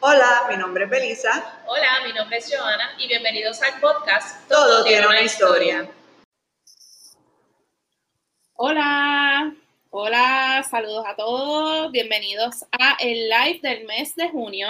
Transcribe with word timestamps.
Hola, 0.00 0.46
mi 0.48 0.56
nombre 0.56 0.84
es 0.84 0.90
Belisa. 0.90 1.60
Hola, 1.66 1.88
mi 2.06 2.12
nombre 2.12 2.36
es 2.36 2.48
Joana 2.54 2.94
y 2.98 3.08
bienvenidos 3.08 3.60
al 3.62 3.80
podcast 3.80 4.48
Todo, 4.48 4.84
tiene 4.84 5.04
una 5.08 5.22
historia. 5.22 5.90
Hola, 8.54 9.52
hola, 9.90 10.64
saludos 10.70 11.04
a 11.04 11.16
todos, 11.16 11.90
bienvenidos 11.90 12.64
a 12.70 12.96
el 13.00 13.28
live 13.28 13.58
del 13.60 13.86
mes 13.86 14.14
de 14.14 14.28
junio. 14.28 14.68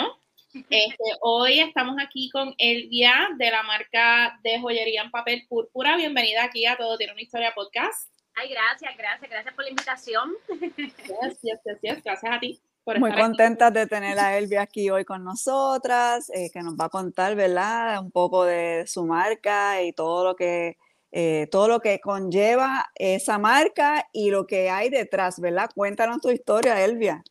Este, 0.71 1.05
hoy 1.21 1.61
estamos 1.61 1.97
aquí 2.03 2.31
con 2.31 2.55
Elvia 2.57 3.29
de 3.37 3.51
la 3.51 3.63
marca 3.63 4.41
de 4.43 4.59
joyería 4.59 5.03
en 5.03 5.11
papel 5.11 5.47
púrpura. 5.47 5.97
Bienvenida 5.97 6.45
aquí 6.45 6.65
a 6.65 6.79
Todo 6.79 6.97
Tiene 6.97 7.13
una 7.13 7.21
Historia 7.21 7.53
podcast. 7.55 8.11
Ay, 8.35 8.49
gracias, 8.49 8.97
gracias, 8.97 9.31
gracias 9.31 9.55
por 9.55 9.65
la 9.65 9.71
invitación. 9.71 10.33
Yes, 10.49 11.39
yes, 11.43 11.61
yes, 11.65 11.79
yes. 11.83 12.03
Gracias 12.03 12.33
a 12.33 12.41
ti. 12.41 12.59
Muy 12.87 13.13
contentas 13.15 13.73
de 13.75 13.87
tener 13.87 14.19
a 14.19 14.39
Elvia 14.39 14.63
aquí 14.63 14.89
hoy 14.89 15.05
con 15.05 15.23
nosotras, 15.23 16.31
eh, 16.31 16.51
que 16.51 16.63
nos 16.63 16.75
va 16.75 16.87
a 16.87 16.89
contar, 16.89 17.35
¿verdad? 17.35 18.01
Un 18.01 18.11
poco 18.11 18.45
de 18.45 18.87
su 18.87 19.05
marca 19.05 19.83
y 19.83 19.93
todo 19.93 20.25
lo 20.25 20.37
que 20.37 20.79
eh, 21.11 21.49
todo 21.51 21.69
lo 21.69 21.81
que 21.81 22.01
conlleva 22.01 22.91
esa 22.95 23.39
marca 23.39 24.07
y 24.13 24.31
lo 24.31 24.47
que 24.47 24.69
hay 24.69 24.91
detrás, 24.91 25.41
¿verdad? 25.41 25.71
Cuéntanos 25.75 26.21
tu 26.21 26.31
historia, 26.31 26.83
Elvia. 26.85 27.23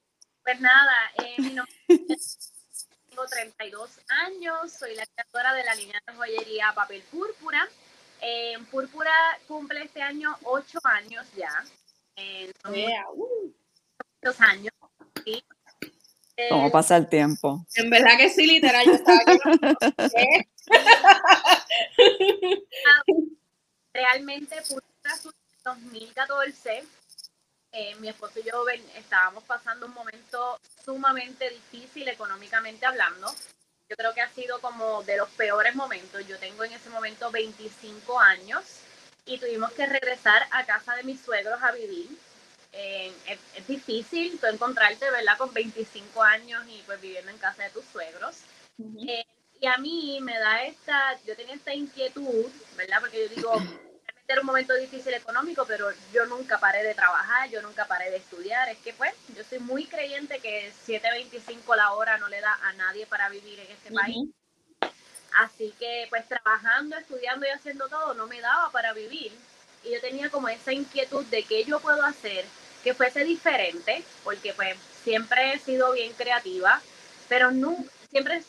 Pues 0.44 0.60
nada, 0.60 0.94
eh, 1.24 1.36
mi 1.40 1.52
nombre 1.54 1.74
es- 2.10 2.54
tengo 3.10 3.26
32 3.28 4.00
años, 4.26 4.72
soy 4.72 4.96
la 4.96 5.06
creadora 5.06 5.54
de 5.54 5.64
la 5.64 5.76
línea 5.76 6.02
de 6.08 6.14
joyería 6.16 6.72
Papel 6.76 7.04
Púrpura. 7.12 7.68
Eh, 8.22 8.58
Púrpura 8.72 9.12
cumple 9.48 9.84
este 9.84 10.02
año 10.02 10.36
8 10.44 10.80
años 10.84 11.26
ya. 11.36 11.50
Son 12.64 12.74
Yeah, 12.74 13.06
uh. 13.14 13.54
años. 14.40 14.74
¿Sí? 15.28 15.44
Eh, 16.38 16.48
¿Cómo 16.50 16.72
pasa 16.72 16.96
el 16.98 17.10
tiempo? 17.10 17.66
En 17.76 17.90
verdad 17.90 18.18
que 18.18 18.30
sí, 18.30 18.46
literal, 18.46 18.86
yo 18.86 18.94
estaba 18.94 19.20
aquí. 19.26 19.40
¿Qué? 20.16 20.48
realmente 23.94 24.56
en 24.56 24.64
2014. 25.64 26.84
Eh, 27.74 27.96
mi 27.96 28.08
esposo 28.08 28.40
y 28.40 28.44
yo 28.44 28.64
ven- 28.64 28.86
estábamos 28.96 29.44
pasando 29.44 29.86
un 29.88 29.94
momento 29.94 30.60
sumamente 30.86 31.50
difícil 31.50 32.08
económicamente 32.08 32.86
hablando. 32.86 33.28
Yo 33.90 33.96
creo 33.96 34.14
que 34.14 34.22
ha 34.22 34.30
sido 34.30 34.60
como 34.62 35.04
de 35.04 35.18
los 35.18 35.30
peores 35.32 35.76
momentos. 35.76 36.26
Yo 36.28 36.38
tengo 36.40 36.64
en 36.64 36.74
ese 36.74 36.90
momento 36.90 37.30
25 37.32 38.20
años 38.20 38.64
y 39.26 39.38
tuvimos 39.38 39.72
que 39.74 39.86
regresar 39.86 40.44
a 40.52 40.66
casa 40.66 40.96
de 40.96 41.04
mis 41.04 41.20
suegros 41.22 41.62
a 41.62 41.72
vivir. 41.72 42.08
Eh, 42.80 43.12
es, 43.28 43.40
es 43.56 43.68
difícil 43.68 44.40
tú 44.40 44.46
encontrarte, 44.46 45.10
¿verdad? 45.10 45.36
Con 45.36 45.52
25 45.52 46.22
años 46.22 46.64
y 46.70 46.84
pues 46.86 47.02
viviendo 47.02 47.32
en 47.32 47.40
casa 47.40 47.64
de 47.64 47.72
tus 47.72 47.84
suegros. 47.86 48.38
Eh, 49.08 49.26
y 49.60 49.66
a 49.66 49.80
mí 49.80 50.20
me 50.22 50.38
da 50.38 50.64
esta, 50.64 51.20
yo 51.26 51.36
tenía 51.36 51.56
esta 51.56 51.74
inquietud, 51.74 52.46
¿verdad? 52.76 53.00
Porque 53.00 53.28
yo 53.28 53.36
digo, 53.36 53.54
realmente 53.56 54.28
era 54.28 54.42
un 54.42 54.46
momento 54.46 54.76
difícil 54.76 55.12
económico, 55.16 55.66
pero 55.66 55.88
yo 56.14 56.28
nunca 56.28 56.60
paré 56.60 56.84
de 56.84 56.94
trabajar, 56.94 57.50
yo 57.50 57.64
nunca 57.64 57.86
paré 57.86 58.12
de 58.12 58.18
estudiar. 58.18 58.70
Es 58.70 58.78
que 58.78 58.94
pues, 58.94 59.14
yo 59.36 59.44
soy 59.44 59.58
muy 59.58 59.86
creyente 59.86 60.38
que 60.40 60.72
7.25 60.86 61.76
la 61.76 61.94
hora 61.94 62.20
no 62.20 62.28
le 62.28 62.40
da 62.42 62.60
a 62.62 62.74
nadie 62.74 63.08
para 63.08 63.28
vivir 63.30 63.60
en 63.60 63.72
este 63.72 63.92
país. 63.92 64.30
Así 65.40 65.74
que 65.80 66.06
pues 66.10 66.28
trabajando, 66.28 66.96
estudiando 66.96 67.48
y 67.48 67.50
haciendo 67.50 67.90
todo 67.90 68.14
no 68.14 68.28
me 68.28 68.40
daba 68.40 68.72
para 68.72 68.94
vivir. 68.94 69.32
Y 69.84 69.92
yo 69.92 70.00
tenía 70.00 70.30
como 70.30 70.48
esa 70.48 70.74
inquietud 70.74 71.26
de 71.26 71.42
qué 71.42 71.64
yo 71.64 71.80
puedo 71.80 72.04
hacer 72.04 72.46
que 72.84 72.94
fuese 72.94 73.24
diferente, 73.24 74.04
porque 74.24 74.54
pues 74.54 74.78
siempre 75.04 75.54
he 75.54 75.60
sido 75.60 75.92
bien 75.94 76.14
creativa, 76.14 76.82
pero 77.28 77.52
no, 77.52 77.78
siempre 78.10 78.42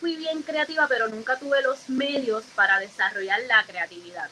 fui 0.00 0.16
bien 0.16 0.42
creativa, 0.42 0.86
pero 0.88 1.08
nunca 1.08 1.38
tuve 1.38 1.62
los 1.62 1.88
medios 1.88 2.44
para 2.54 2.78
desarrollar 2.78 3.40
la 3.48 3.64
creatividad. 3.64 4.28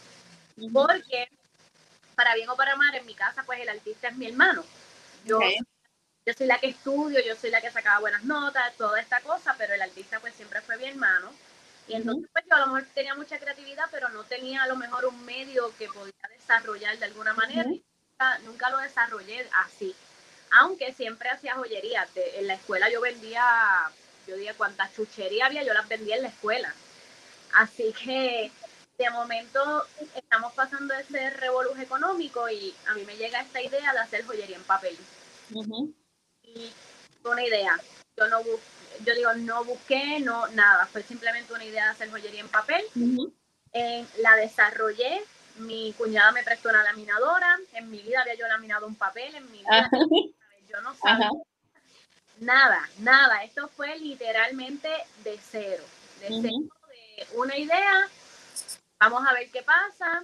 Porque, 0.73 1.29
para 2.15 2.35
bien 2.35 2.49
o 2.49 2.57
para 2.57 2.77
mal, 2.77 2.95
en 2.95 3.07
mi 3.07 3.15
casa 3.15 3.43
pues 3.45 3.61
el 3.61 3.69
artista 3.69 4.09
es 4.09 4.17
mi 4.17 4.27
hermano. 4.27 4.65
Yo, 5.25 5.39
yo 6.27 6.33
soy 6.37 6.47
la 6.47 6.59
que 6.59 6.69
estudio, 6.69 7.21
yo 7.25 7.35
soy 7.37 7.51
la 7.51 7.61
que 7.61 7.71
sacaba 7.71 8.01
buenas 8.01 8.25
notas, 8.25 8.75
toda 8.77 9.01
esta 9.01 9.21
cosa, 9.21 9.55
pero 9.59 9.75
el 9.75 9.83
artista 9.83 10.21
pues 10.21 10.35
siempre 10.35 10.61
fue 10.61 10.77
mi 10.77 10.85
hermano. 10.87 11.33
Y 11.87 11.95
entonces 11.95 12.29
pues 12.33 12.45
yo 12.49 12.57
a 12.57 12.61
lo 12.61 12.67
mejor 12.69 12.89
tenía 12.95 13.15
mucha 13.15 13.39
creatividad, 13.39 13.85
pero 13.91 14.09
no 14.11 14.25
tenía 14.25 14.63
a 14.63 14.67
lo 14.67 14.77
mejor 14.77 15.07
un 15.07 15.25
medio 15.25 15.75
que 15.77 15.89
podía 15.89 16.15
desarrollar 16.31 16.99
de 16.99 17.05
alguna 17.07 17.35
manera. 17.35 17.69
Nunca, 18.25 18.39
nunca 18.45 18.71
lo 18.71 18.79
desarrollé 18.79 19.49
así. 19.53 19.95
Aunque 20.53 20.93
siempre 20.93 21.31
hacía 21.31 21.55
joyería. 21.55 22.07
De- 22.15 22.39
en 22.39 22.47
la 22.47 22.55
escuela 22.55 22.89
yo 22.91 23.01
vendía, 23.01 23.43
yo 24.27 24.37
diría 24.37 24.55
cuántas 24.55 24.95
chucherías 24.95 25.47
había, 25.47 25.63
yo 25.65 25.75
las 25.75 25.89
vendía 25.89 26.17
en 26.17 26.23
la 26.23 26.29
escuela. 26.29 26.73
Así 27.55 27.93
que 27.93 28.51
de 28.99 29.11
momento 29.11 29.87
estamos 30.15 30.53
pasando 30.55 30.95
ese 30.95 31.31
revoluje 31.31 31.83
económico 31.83 32.49
y 32.49 32.75
a 32.89 32.95
mí 32.95 33.05
me 33.05 33.17
llega 33.17 33.41
esta 33.41 33.61
idea 33.61 33.93
de 33.93 33.99
hacer 33.99 34.25
joyería 34.25 34.57
en 34.57 34.63
papel 34.65 34.97
Ujú. 35.53 35.93
y 36.43 36.73
fue 37.23 37.33
una 37.33 37.45
idea. 37.45 37.79
Yo 38.17 38.29
no 38.29 38.43
bus- 38.45 38.61
yo 39.05 39.15
digo, 39.15 39.33
no 39.35 39.65
busqué, 39.65 40.21
no 40.21 40.47
nada, 40.49 40.87
fue 40.87 41.03
simplemente 41.03 41.53
una 41.53 41.65
idea 41.65 41.85
de 41.87 41.91
hacer 41.91 42.11
joyería 42.11 42.41
en 42.41 42.49
papel. 42.49 42.85
Eh, 43.73 44.05
la 44.19 44.37
desarrollé, 44.37 45.25
mi 45.57 45.93
cuñada 45.93 46.33
me 46.33 46.43
prestó 46.43 46.69
una 46.69 46.83
laminadora, 46.83 47.59
en 47.73 47.91
mi 47.91 48.01
vida 48.01 48.21
había 48.21 48.35
yo 48.35 48.47
laminado 48.49 48.87
un 48.87 48.95
papel, 48.95 49.35
en 49.35 49.51
mi 49.51 49.59
vida 49.59 49.87
Ajá. 49.87 49.91
yo 50.69 50.81
no 50.83 50.95
sabía 50.95 51.27
Ajá. 51.27 51.31
nada, 52.41 52.89
nada, 52.99 53.45
esto 53.45 53.69
fue 53.69 53.97
literalmente 53.99 54.89
de 55.23 55.39
cero, 55.39 55.85
de 56.21 56.29
cero, 56.43 56.57
de 56.89 57.27
una 57.35 57.57
idea, 57.57 58.09
vamos 58.99 59.27
a 59.27 59.33
ver 59.33 59.51
qué 59.51 59.63
pasa. 59.63 60.23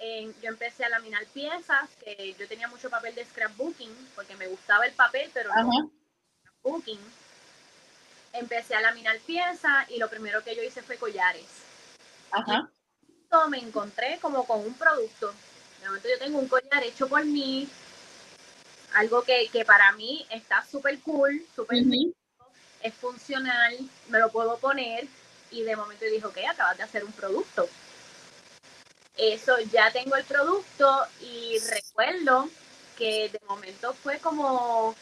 Eh, 0.00 0.32
yo 0.40 0.48
empecé 0.48 0.84
a 0.84 0.88
laminar 0.90 1.26
piezas, 1.26 1.90
que 2.04 2.34
yo 2.38 2.46
tenía 2.46 2.68
mucho 2.68 2.88
papel 2.88 3.16
de 3.16 3.24
scrapbooking, 3.24 4.10
porque 4.14 4.36
me 4.36 4.46
gustaba 4.46 4.86
el 4.86 4.92
papel, 4.92 5.28
pero 5.34 5.52
no 5.52 5.60
Ajá. 5.60 5.88
booking. 6.62 7.00
Empecé 8.32 8.76
a 8.76 8.80
laminar 8.80 9.18
piezas 9.20 9.90
y 9.90 9.98
lo 9.98 10.08
primero 10.08 10.44
que 10.44 10.54
yo 10.54 10.62
hice 10.62 10.82
fue 10.82 10.98
collares. 10.98 11.46
Ajá. 12.30 12.70
Me 13.50 13.58
encontré 13.58 14.18
como 14.20 14.46
con 14.46 14.60
un 14.60 14.74
producto. 14.74 15.32
De 15.80 15.86
momento 15.86 16.08
yo 16.08 16.18
tengo 16.18 16.38
un 16.38 16.48
collar 16.48 16.82
hecho 16.82 17.08
por 17.08 17.24
mí, 17.24 17.68
algo 18.94 19.22
que, 19.22 19.48
que 19.52 19.64
para 19.64 19.92
mí 19.92 20.26
está 20.30 20.64
súper 20.64 20.98
cool, 21.00 21.44
súper 21.54 21.82
Ujú. 21.82 22.14
es 22.82 22.94
funcional, 22.94 23.76
me 24.08 24.18
lo 24.18 24.30
puedo 24.30 24.56
poner 24.56 25.06
y 25.50 25.62
de 25.62 25.76
momento 25.76 26.04
dije, 26.06 26.26
ok, 26.26 26.38
acabas 26.50 26.78
de 26.78 26.82
hacer 26.84 27.04
un 27.04 27.12
producto. 27.12 27.68
Eso, 29.16 29.58
ya 29.72 29.90
tengo 29.92 30.16
el 30.16 30.24
producto 30.24 31.06
y 31.20 31.58
recuerdo 31.58 32.48
que 32.96 33.28
de 33.28 33.40
momento 33.46 33.92
fue 33.92 34.18
como, 34.18 34.96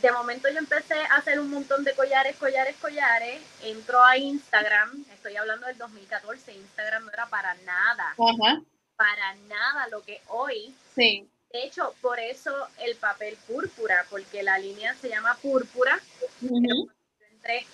de 0.00 0.12
momento 0.12 0.48
yo 0.48 0.58
empecé 0.58 0.94
a 0.94 1.16
hacer 1.16 1.38
un 1.40 1.50
montón 1.50 1.84
de 1.84 1.94
collares, 1.94 2.36
collares, 2.36 2.76
collares, 2.80 3.42
entro 3.62 4.02
a 4.04 4.16
Instagram, 4.16 5.04
estoy 5.12 5.36
hablando 5.36 5.66
del 5.66 5.76
2014, 5.78 6.52
Instagram 6.54 7.04
no 7.06 7.12
era 7.12 7.26
para 7.26 7.54
nada, 7.64 8.10
Ajá. 8.12 8.62
para 8.96 9.34
nada 9.48 9.88
lo 9.88 10.02
que 10.02 10.20
hoy 10.28 10.74
Sí. 10.94 11.28
de 11.52 11.64
hecho, 11.64 11.94
por 12.00 12.18
eso 12.20 12.68
el 12.78 12.96
papel 12.96 13.36
púrpura, 13.46 14.06
porque 14.10 14.42
la 14.42 14.58
línea 14.58 14.94
se 14.94 15.08
llama 15.08 15.34
púrpura. 15.42 15.98
Yo 16.40 16.86
entré, 17.30 17.66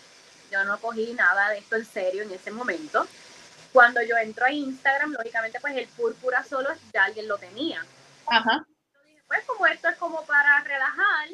yo 0.50 0.64
no 0.64 0.78
cogí 0.80 1.12
nada 1.14 1.50
de 1.50 1.58
esto 1.58 1.76
en 1.76 1.84
serio 1.84 2.22
en 2.22 2.32
ese 2.32 2.50
momento. 2.50 3.06
Cuando 3.72 4.00
yo 4.02 4.16
entro 4.16 4.46
a 4.46 4.50
Instagram, 4.52 5.12
lógicamente, 5.12 5.60
pues 5.60 5.76
el 5.76 5.86
púrpura 5.88 6.42
solo 6.42 6.70
ya 6.92 7.04
alguien 7.04 7.28
lo 7.28 7.36
tenía. 7.38 7.84
Ajá. 8.26 8.64
Yo 8.94 9.00
dije, 9.04 9.22
pues 9.28 9.44
como 9.44 9.66
esto 9.66 9.88
es 9.88 9.96
como 9.98 10.24
para 10.24 10.60
relajar, 10.64 11.28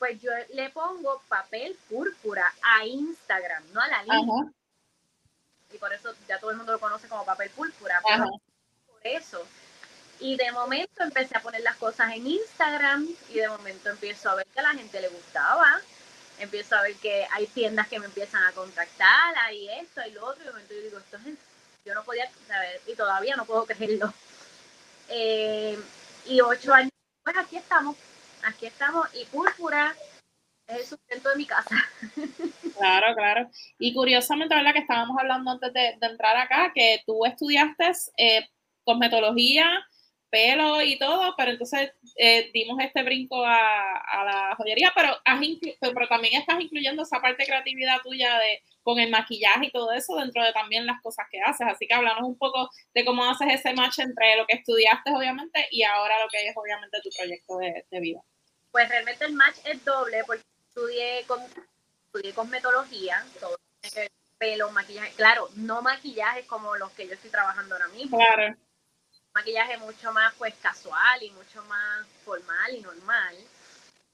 pues 0.00 0.20
yo 0.20 0.30
le 0.54 0.70
pongo 0.70 1.22
papel 1.28 1.78
púrpura 1.88 2.50
a 2.62 2.86
Instagram, 2.86 3.62
no 3.72 3.82
a 3.82 3.86
la 3.86 4.02
línea. 4.02 4.40
Ajá. 4.40 4.52
Y 5.72 5.78
por 5.78 5.92
eso 5.92 6.12
ya 6.26 6.38
todo 6.40 6.50
el 6.50 6.56
mundo 6.56 6.72
lo 6.72 6.80
conoce 6.80 7.06
como 7.06 7.24
papel 7.24 7.50
púrpura. 7.50 8.00
pero 8.04 8.24
por 8.86 9.06
eso. 9.06 9.46
Y 10.18 10.36
de 10.36 10.50
momento 10.52 11.02
empecé 11.02 11.36
a 11.36 11.42
poner 11.42 11.60
las 11.60 11.76
cosas 11.76 12.12
en 12.14 12.26
Instagram 12.26 13.08
y 13.28 13.34
de 13.34 13.48
momento 13.48 13.90
empiezo 13.90 14.30
a 14.30 14.36
ver 14.36 14.46
que 14.46 14.60
a 14.60 14.64
la 14.64 14.74
gente 14.74 15.00
le 15.02 15.08
gustaba. 15.08 15.80
Empiezo 16.38 16.76
a 16.76 16.82
ver 16.82 16.94
que 16.96 17.26
hay 17.32 17.46
tiendas 17.46 17.86
que 17.86 18.00
me 18.00 18.06
empiezan 18.06 18.42
a 18.44 18.52
contactar, 18.52 19.36
hay 19.44 19.68
esto, 19.68 20.00
hay 20.00 20.12
lo 20.12 20.24
otro. 20.24 20.42
Y 20.42 20.46
de 20.46 20.52
momento 20.52 20.74
yo 20.74 20.80
digo, 20.80 20.98
esto 20.98 21.18
es, 21.18 21.36
yo 21.84 21.94
no 21.94 22.04
podía 22.04 22.30
saber 22.48 22.80
y 22.86 22.94
todavía 22.94 23.36
no 23.36 23.44
puedo 23.44 23.66
creerlo. 23.66 24.12
Eh, 25.08 25.78
y 26.24 26.40
ocho 26.40 26.72
años, 26.72 26.92
pues 27.22 27.36
aquí 27.36 27.58
estamos, 27.58 27.96
aquí 28.44 28.66
estamos. 28.66 29.06
Y 29.14 29.24
Púrpura 29.26 29.94
es 30.66 30.76
el 30.78 30.84
sustento 30.84 31.30
de 31.30 31.36
mi 31.36 31.46
casa. 31.46 31.76
Claro, 32.80 33.14
claro. 33.14 33.50
Y 33.78 33.92
curiosamente, 33.92 34.54
¿verdad? 34.54 34.72
Que 34.72 34.78
estábamos 34.78 35.14
hablando 35.20 35.50
antes 35.50 35.70
de, 35.74 35.98
entrar 36.00 36.34
acá, 36.38 36.72
que 36.74 37.02
tú 37.06 37.26
estudiaste 37.26 37.92
eh, 38.16 38.48
cosmetología 38.84 39.68
pelo 40.30 40.80
y 40.80 40.98
todo, 40.98 41.34
pero 41.36 41.50
entonces 41.50 41.92
eh, 42.16 42.50
dimos 42.54 42.78
este 42.80 43.02
brinco 43.02 43.44
a, 43.44 44.24
la 44.24 44.54
joyería, 44.56 44.92
pero, 44.94 45.16
pero 45.80 46.08
también 46.08 46.40
estás 46.40 46.60
incluyendo 46.60 47.02
esa 47.02 47.20
parte 47.20 47.42
de 47.42 47.48
creatividad 47.48 48.00
tuya 48.02 48.38
de 48.38 48.62
con 48.82 48.98
el 48.98 49.10
maquillaje 49.10 49.66
y 49.66 49.70
todo 49.70 49.92
eso 49.92 50.16
dentro 50.16 50.42
de 50.42 50.52
también 50.52 50.86
las 50.86 51.00
cosas 51.02 51.26
que 51.30 51.40
haces. 51.40 51.66
Así 51.66 51.86
que 51.86 51.94
hablamos 51.94 52.22
un 52.22 52.38
poco 52.38 52.70
de 52.94 53.04
cómo 53.04 53.24
haces 53.24 53.48
ese 53.54 53.74
match 53.74 53.98
entre 53.98 54.36
lo 54.36 54.46
que 54.46 54.56
estudiaste, 54.56 55.10
obviamente, 55.10 55.66
y 55.70 55.82
ahora 55.82 56.22
lo 56.22 56.28
que 56.28 56.48
es, 56.48 56.56
obviamente, 56.56 57.00
tu 57.02 57.10
proyecto 57.10 57.58
de, 57.58 58.00
vida. 58.00 58.20
Pues 58.70 58.88
realmente 58.88 59.24
el 59.24 59.32
match 59.32 59.56
es 59.64 59.84
doble 59.84 60.22
porque 60.24 60.44
estudié, 60.68 61.24
con, 61.26 61.40
estudié 62.06 62.32
cosmetología, 62.32 63.24
todo 63.38 63.56
pelo, 64.38 64.70
maquillaje. 64.70 65.12
Claro, 65.16 65.48
no 65.56 65.82
maquillaje 65.82 66.46
como 66.46 66.74
los 66.76 66.90
que 66.92 67.06
yo 67.06 67.12
estoy 67.12 67.30
trabajando 67.30 67.74
ahora 67.74 67.88
mismo. 67.88 68.16
Claro. 68.16 68.56
Maquillaje 69.34 69.76
mucho 69.78 70.12
más 70.12 70.34
pues 70.34 70.54
casual 70.60 71.22
y 71.22 71.30
mucho 71.30 71.62
más 71.64 72.06
formal 72.24 72.74
y 72.74 72.80
normal. 72.80 73.36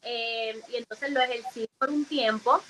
Eh, 0.03 0.61
y 0.69 0.77
entonces 0.77 1.11
lo 1.11 1.21
ejercí 1.21 1.69
por 1.79 1.91
un 1.91 2.05
tiempo 2.05 2.63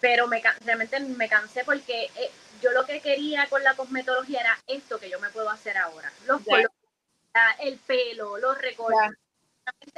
pero 0.00 0.28
me, 0.28 0.42
realmente 0.64 1.00
me 1.00 1.28
cansé 1.28 1.64
porque 1.64 2.04
eh, 2.16 2.30
yo 2.62 2.70
lo 2.72 2.84
que 2.86 3.00
quería 3.00 3.48
con 3.48 3.62
la 3.62 3.74
cosmetología 3.74 4.40
era 4.40 4.58
esto 4.66 4.98
que 4.98 5.10
yo 5.10 5.18
me 5.20 5.30
puedo 5.30 5.50
hacer 5.50 5.76
ahora. 5.76 6.12
Los 6.26 6.42
colores, 6.42 6.68
el 7.60 7.78
pelo, 7.78 8.38
los 8.38 8.58
recortes. 8.58 9.16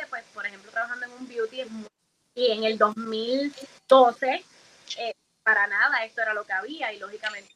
Pues, 0.08 0.24
por 0.34 0.44
ejemplo, 0.46 0.70
trabajando 0.72 1.06
en 1.06 1.12
un 1.12 1.28
beauty 1.28 1.62
y 2.34 2.50
en 2.50 2.64
el 2.64 2.76
2012, 2.76 4.44
eh, 4.98 5.14
para 5.44 5.66
nada 5.68 6.04
esto 6.04 6.22
era 6.22 6.34
lo 6.34 6.44
que 6.44 6.52
había 6.52 6.92
y 6.92 6.98
lógicamente 6.98 7.54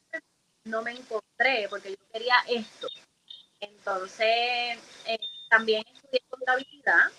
no 0.64 0.82
me 0.82 0.92
encontré 0.92 1.66
porque 1.68 1.90
yo 1.90 1.96
quería 2.12 2.36
esto. 2.48 2.88
Entonces, 3.68 4.78
eh, 5.06 5.18
también 5.48 5.84
estudié 5.94 6.22
contabilidad. 6.28 7.10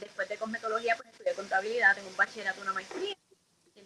después 0.00 0.28
de 0.28 0.36
cosmetología, 0.36 0.96
pues 0.96 1.08
estudié 1.10 1.34
contabilidad, 1.34 1.94
tengo 1.94 2.08
un 2.08 2.16
bachillerato, 2.16 2.60
una 2.60 2.72
maestría 2.72 3.16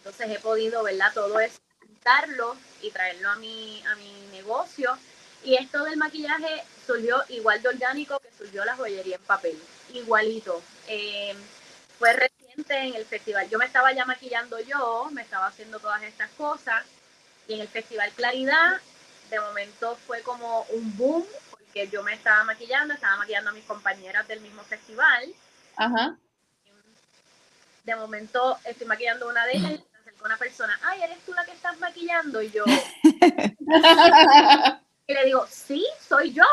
entonces 0.01 0.31
he 0.31 0.41
podido, 0.41 0.83
¿verdad? 0.83 1.13
Todo 1.13 1.39
eso, 1.41 1.61
juntarlo 1.79 2.57
y 2.81 2.91
traerlo 2.91 3.31
a 3.31 3.37
mi, 3.37 3.83
a 3.87 3.95
mi 3.97 4.29
negocio. 4.33 4.97
Y 5.45 5.57
esto 5.57 5.85
del 5.85 5.99
maquillaje 5.99 6.63
surgió 6.87 7.23
igual 7.29 7.61
de 7.61 7.69
orgánico 7.69 8.19
que 8.19 8.31
surgió 8.37 8.65
la 8.65 8.77
joyería 8.77 9.17
en 9.17 9.23
papel, 9.23 9.59
igualito. 9.93 10.63
Eh, 10.89 11.35
fue 11.99 12.15
reciente 12.15 12.79
en 12.79 12.95
el 12.95 13.05
festival. 13.05 13.49
Yo 13.51 13.59
me 13.59 13.67
estaba 13.67 13.93
ya 13.93 14.07
maquillando 14.07 14.59
yo, 14.61 15.11
me 15.13 15.21
estaba 15.21 15.49
haciendo 15.49 15.79
todas 15.81 16.03
estas 16.03 16.31
cosas. 16.31 16.83
Y 17.47 17.55
en 17.55 17.61
el 17.61 17.69
festival 17.69 18.11
Claridad, 18.13 18.81
de 19.31 19.41
momento 19.41 19.97
fue 20.07 20.23
como 20.23 20.63
un 20.71 20.97
boom, 20.97 21.25
porque 21.51 21.89
yo 21.89 22.03
me 22.03 22.15
estaba 22.15 22.45
maquillando, 22.45 22.95
estaba 22.95 23.17
maquillando 23.17 23.51
a 23.51 23.55
mis 23.55 23.65
compañeras 23.65 24.27
del 24.29 24.41
mismo 24.41 24.63
festival. 24.63 25.33
Ajá. 25.77 26.17
De 27.85 27.97
momento 27.97 28.59
estoy 28.65 28.87
maquillando 28.87 29.29
una 29.29 29.47
de 29.47 29.57
ellas 29.57 29.81
una 30.25 30.37
persona, 30.37 30.79
ay, 30.83 31.03
¿eres 31.03 31.19
tú 31.25 31.33
la 31.33 31.45
que 31.45 31.53
estás 31.53 31.79
maquillando? 31.79 32.43
Y 32.43 32.51
yo, 32.51 32.65
y 35.07 35.15
le 35.15 35.25
digo, 35.25 35.47
sí, 35.49 35.87
soy 36.07 36.33
yo. 36.33 36.45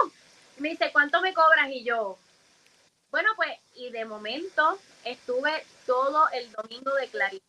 Y 0.57 0.61
me 0.61 0.69
dice, 0.69 0.91
¿cuánto 0.91 1.21
me 1.21 1.33
cobras? 1.33 1.69
Y 1.69 1.83
yo, 1.83 2.17
bueno, 3.11 3.29
pues, 3.35 3.51
y 3.75 3.89
de 3.89 4.05
momento 4.05 4.79
estuve 5.03 5.65
todo 5.85 6.29
el 6.31 6.51
domingo 6.51 6.93
de 6.95 7.07
Claridad, 7.07 7.43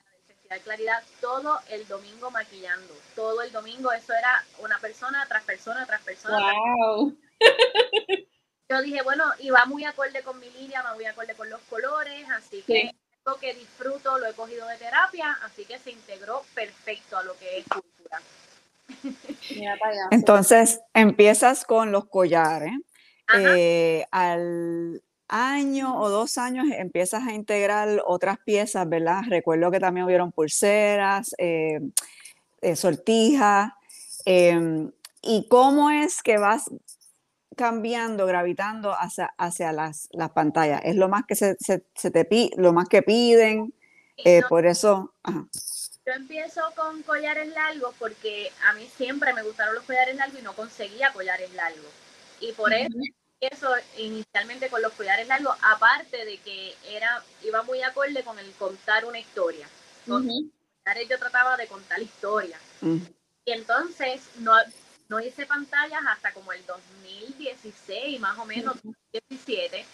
Festival 0.48 0.60
Claridad, 0.62 1.02
todo 1.20 1.60
el 1.70 1.86
domingo 1.88 2.30
maquillando, 2.30 2.94
todo 3.14 3.42
el 3.42 3.52
domingo, 3.52 3.92
eso 3.92 4.12
era 4.14 4.44
una 4.60 4.78
persona 4.78 5.26
tras 5.28 5.44
persona 5.44 5.84
tras 5.86 6.02
persona. 6.02 6.52
Wow. 6.52 7.16
Yo 8.70 8.82
dije, 8.82 9.02
bueno, 9.02 9.24
y 9.38 9.50
va 9.50 9.64
muy 9.66 9.84
acorde 9.84 10.22
con 10.22 10.38
mi 10.40 10.50
línea, 10.50 10.82
va 10.82 10.94
muy 10.94 11.06
acorde 11.06 11.34
con 11.34 11.48
los 11.48 11.60
colores, 11.62 12.26
así 12.30 12.62
que 12.62 12.94
que 13.36 13.54
disfruto, 13.54 14.18
lo 14.18 14.26
he 14.26 14.32
cogido 14.32 14.66
de 14.68 14.76
terapia, 14.78 15.38
así 15.44 15.64
que 15.66 15.78
se 15.78 15.90
integró 15.90 16.42
perfecto 16.54 17.18
a 17.18 17.22
lo 17.24 17.36
que 17.36 17.58
es 17.58 17.64
cultura. 17.68 18.22
Entonces, 20.10 20.80
empiezas 20.94 21.64
con 21.66 21.92
los 21.92 22.06
collares. 22.06 22.72
Eh, 23.36 24.06
al 24.10 25.02
año 25.28 26.00
o 26.00 26.08
dos 26.08 26.38
años 26.38 26.66
empiezas 26.70 27.26
a 27.26 27.32
integrar 27.32 28.02
otras 28.06 28.38
piezas, 28.38 28.88
¿verdad? 28.88 29.22
Recuerdo 29.28 29.70
que 29.70 29.80
también 29.80 30.06
hubieron 30.06 30.32
pulseras, 30.32 31.34
eh, 31.38 31.80
eh, 32.60 32.76
sortijas. 32.76 33.72
Em, 34.24 34.90
¿Y 35.22 35.46
cómo 35.48 35.90
es 35.90 36.22
que 36.22 36.38
vas 36.38 36.70
cambiando, 37.58 38.24
gravitando 38.24 38.92
hacia, 38.92 39.34
hacia 39.36 39.72
las, 39.72 40.08
las 40.12 40.30
pantallas. 40.30 40.80
Es 40.84 40.96
lo 40.96 41.08
más 41.08 41.24
que 41.26 41.34
se, 41.34 41.56
se, 41.58 42.10
te 42.10 42.24
pide, 42.24 42.50
lo 42.56 42.72
más 42.72 42.88
que 42.88 43.02
piden. 43.02 43.74
Eh, 44.24 44.42
por 44.48 44.64
eso. 44.64 45.12
Yo 45.24 46.12
empiezo 46.14 46.62
con 46.74 47.02
collares 47.02 47.48
largos 47.48 47.94
porque 47.98 48.50
a 48.66 48.72
mí 48.72 48.88
siempre 48.96 49.34
me 49.34 49.42
gustaron 49.42 49.74
los 49.74 49.84
collares 49.84 50.16
largos 50.16 50.40
y 50.40 50.42
no 50.42 50.54
conseguía 50.54 51.12
collares 51.12 51.52
largos. 51.52 51.90
Y 52.40 52.52
por 52.52 52.72
eso 52.72 52.96
eso 53.40 53.72
inicialmente 53.96 54.68
con 54.68 54.82
los 54.82 54.92
collares 54.92 55.28
largos, 55.28 55.56
aparte 55.62 56.24
de 56.24 56.38
que 56.38 56.74
era 56.88 57.22
iba 57.44 57.62
muy 57.62 57.82
acorde 57.82 58.22
con 58.24 58.38
el 58.38 58.50
contar 58.52 59.04
una 59.04 59.18
historia. 59.18 59.68
Con 60.06 60.26
collares 60.26 61.08
yo 61.08 61.18
trataba 61.18 61.56
de 61.56 61.66
contar 61.66 62.00
historia. 62.00 62.58
Y 63.44 63.52
entonces 63.52 64.22
no, 64.38 64.52
no 65.08 65.20
hice 65.20 65.46
pantallas 65.46 66.02
hasta 66.06 66.32
como 66.32 66.52
el 66.52 66.64
2016, 66.66 68.20
más 68.20 68.38
o 68.38 68.44
menos, 68.44 68.76
2017, 68.82 69.84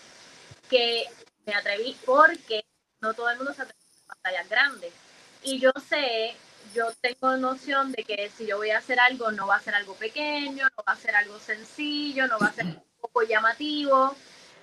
que 0.69 1.05
me 1.47 1.55
atreví 1.55 1.97
porque 2.05 2.65
no 3.01 3.15
todo 3.15 3.31
el 3.31 3.37
mundo 3.37 3.53
se 3.53 3.63
atreve 3.63 3.81
a 4.09 4.15
pantallas 4.15 4.49
grandes. 4.49 4.93
Y 5.43 5.59
yo 5.59 5.73
sé, 5.89 6.35
yo 6.75 6.93
tengo 7.01 7.37
noción 7.37 7.93
de 7.93 8.03
que 8.05 8.31
si 8.31 8.47
yo 8.47 8.57
voy 8.57 8.71
a 8.71 8.79
hacer 8.79 8.99
algo, 8.99 9.31
no 9.31 9.47
va 9.47 9.57
a 9.57 9.61
ser 9.61 9.75
algo 9.75 9.95
pequeño, 9.95 10.67
no 10.77 10.85
va 10.89 10.95
a 10.95 10.97
ser 10.97 11.15
algo 11.15 11.39
sencillo, 11.39 12.27
no 12.27 12.39
va 12.39 12.47
a 12.47 12.53
ser 12.53 12.67
poco 13.15 13.27
llamativo. 13.27 14.15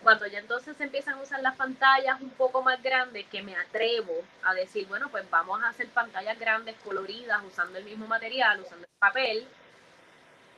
Cuando 0.03 0.25
ya 0.27 0.39
entonces 0.39 0.80
empiezan 0.80 1.15
a 1.15 1.21
usar 1.21 1.42
las 1.42 1.56
pantallas 1.56 2.19
un 2.21 2.31
poco 2.31 2.63
más 2.63 2.81
grandes, 2.81 3.25
que 3.27 3.44
me 3.44 3.56
atrevo 3.56 4.13
a 4.44 4.53
decir, 4.53 4.88
bueno, 4.88 5.09
pues 5.09 5.30
vamos 5.30 5.62
a 5.63 5.69
hacer 5.69 5.88
pantallas 5.89 6.39
grandes, 6.39 6.75
coloridas, 6.83 7.42
usando 7.48 7.77
el 7.77 7.86
mismo 7.86 8.07
material, 8.07 8.59
usando 8.59 8.86
el 8.86 9.00
papel, 9.00 9.48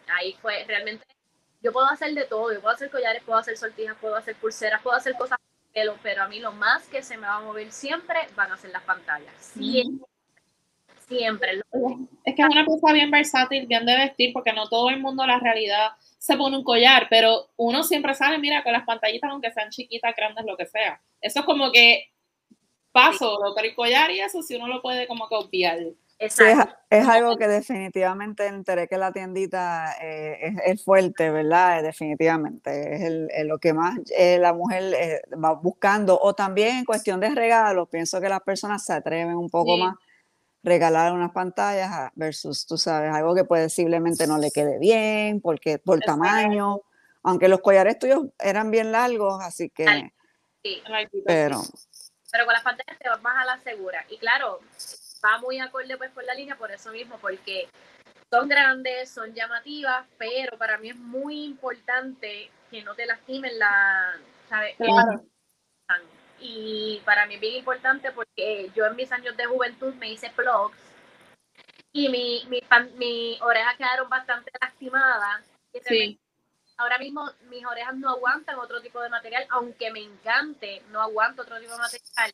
ahí 0.07 0.33
fue 0.41 0.63
realmente, 0.65 1.05
yo 1.61 1.73
puedo 1.73 1.87
hacer 1.87 2.13
de 2.13 2.23
todo, 2.23 2.53
yo 2.53 2.61
puedo 2.61 2.73
hacer 2.73 2.89
collares, 2.89 3.21
puedo 3.23 3.37
hacer 3.37 3.57
sortijas, 3.57 3.97
puedo 3.99 4.15
hacer 4.15 4.35
pulseras, 4.37 4.81
puedo 4.81 4.95
hacer 4.95 5.13
cosas 5.15 5.37
pero, 5.73 5.97
pero 6.03 6.23
a 6.23 6.27
mí 6.27 6.39
lo 6.39 6.51
más 6.51 6.87
que 6.87 7.01
se 7.01 7.17
me 7.17 7.27
va 7.27 7.37
a 7.37 7.41
mover 7.41 7.71
siempre 7.71 8.27
van 8.35 8.51
a 8.51 8.57
ser 8.57 8.69
las 8.69 8.83
pantallas. 8.83 9.33
Siempre. 9.39 10.12
Siempre. 11.17 11.61
Es 12.23 12.35
que 12.35 12.41
es 12.41 12.47
una 12.49 12.65
cosa 12.65 12.93
bien 12.93 13.11
versátil, 13.11 13.67
bien 13.67 13.85
de 13.85 13.97
vestir, 13.97 14.33
porque 14.33 14.53
no 14.53 14.67
todo 14.69 14.89
el 14.89 14.99
mundo 14.99 15.25
la 15.25 15.39
realidad 15.39 15.91
se 16.17 16.37
pone 16.37 16.57
un 16.57 16.63
collar, 16.63 17.07
pero 17.09 17.49
uno 17.57 17.83
siempre 17.83 18.13
sale, 18.13 18.37
mira, 18.37 18.63
con 18.63 18.71
las 18.71 18.85
pantallitas, 18.85 19.29
aunque 19.29 19.51
sean 19.51 19.69
chiquitas, 19.69 20.15
grandes, 20.15 20.45
lo 20.45 20.55
que 20.55 20.65
sea. 20.65 21.01
Eso 21.19 21.41
es 21.41 21.45
como 21.45 21.71
que 21.71 22.11
paso, 22.91 23.39
lo 23.43 23.57
el 23.57 23.75
collar 23.75 24.11
y 24.11 24.19
eso, 24.19 24.41
si 24.41 24.55
uno 24.55 24.67
lo 24.67 24.81
puede 24.81 25.07
como 25.07 25.27
que 25.27 25.35
obviar 25.35 25.79
es, 26.89 27.07
algo 27.07 27.37
que 27.37 27.47
definitivamente 27.47 28.47
enteré 28.47 28.87
que 28.87 28.97
la 28.97 29.11
tiendita 29.11 29.95
eh, 30.01 30.55
es, 30.65 30.83
fuerte, 30.83 31.29
¿verdad? 31.29 31.83
Definitivamente. 31.83 32.95
Es 32.95 33.01
el, 33.01 33.47
lo 33.47 33.57
que 33.57 33.73
más 33.73 33.99
eh, 34.17 34.37
la 34.39 34.53
mujer 34.53 34.93
eh, 34.93 35.21
va 35.33 35.53
buscando. 35.53 36.17
O 36.19 36.33
también 36.33 36.77
en 36.77 36.85
cuestión 36.85 37.19
de 37.19 37.29
regalos, 37.29 37.89
pienso 37.89 38.21
que 38.21 38.29
las 38.29 38.41
personas 38.41 38.85
se 38.85 38.93
atreven 38.93 39.35
un 39.35 39.49
poco 39.49 39.77
más 39.77 39.95
regalar 40.63 41.11
unas 41.11 41.31
pantallas 41.31 42.11
versus, 42.15 42.65
tú 42.65 42.77
sabes, 42.77 43.13
algo 43.13 43.35
que 43.35 43.43
posiblemente 43.43 44.25
no 44.25 44.37
le 44.37 44.49
quede 44.49 44.79
bien, 44.79 45.41
porque 45.41 45.77
por 45.77 45.99
tamaño. 45.99 46.81
Aunque 47.25 47.47
los 47.47 47.61
collares 47.61 47.99
tuyos 47.99 48.25
eran 48.39 48.69
bien 48.71 48.91
largos, 48.91 49.41
así 49.41 49.69
que. 49.69 50.11
Sí. 50.63 50.83
Pero. 51.25 51.61
Pero 52.31 52.45
con 52.45 52.53
las 52.53 52.63
pantallas 52.63 52.97
te 52.99 53.09
vas 53.09 53.21
más 53.21 53.41
a 53.41 53.45
la 53.45 53.63
segura. 53.63 54.05
Y 54.09 54.17
claro, 54.17 54.59
va 55.23 55.37
muy 55.39 55.59
acorde 55.59 55.97
pues 55.97 56.11
con 56.11 56.25
la 56.25 56.33
línea 56.33 56.57
por 56.57 56.71
eso 56.71 56.91
mismo, 56.91 57.17
porque 57.21 57.69
son 58.29 58.49
grandes, 58.49 59.09
son 59.09 59.33
llamativas, 59.33 60.05
pero 60.17 60.57
para 60.57 60.77
mí 60.79 60.89
es 60.89 60.95
muy 60.95 61.43
importante 61.43 62.49
que 62.71 62.83
no 62.83 62.95
te 62.95 63.05
lastimen 63.05 63.57
la, 63.59 64.15
¿sabes? 64.49 64.75
Claro. 64.77 65.23
Y 66.39 67.01
para 67.05 67.25
mí 67.25 67.35
es 67.35 67.41
bien 67.41 67.55
importante 67.55 68.11
porque 68.11 68.69
yo 68.75 68.85
en 68.85 68.95
mis 68.95 69.11
años 69.11 69.37
de 69.37 69.45
juventud 69.45 69.93
me 69.95 70.11
hice 70.11 70.29
plugs 70.31 70.77
y 71.91 72.09
mi, 72.09 72.45
mi, 72.49 72.61
mi 72.95 73.39
orejas 73.41 73.77
quedaron 73.77 74.09
bastante 74.09 74.51
lastimadas. 74.59 75.45
sí. 75.85 76.19
Ahora 76.75 76.97
mismo 76.97 77.29
mis 77.49 77.63
orejas 77.65 77.95
no 77.95 78.09
aguantan 78.09 78.57
otro 78.57 78.81
tipo 78.81 78.99
de 78.99 79.07
material, 79.07 79.45
aunque 79.51 79.91
me 79.91 79.99
encante, 79.99 80.81
no 80.89 81.01
aguanto 81.01 81.43
otro 81.43 81.59
tipo 81.59 81.71
de 81.71 81.77
material 81.77 82.33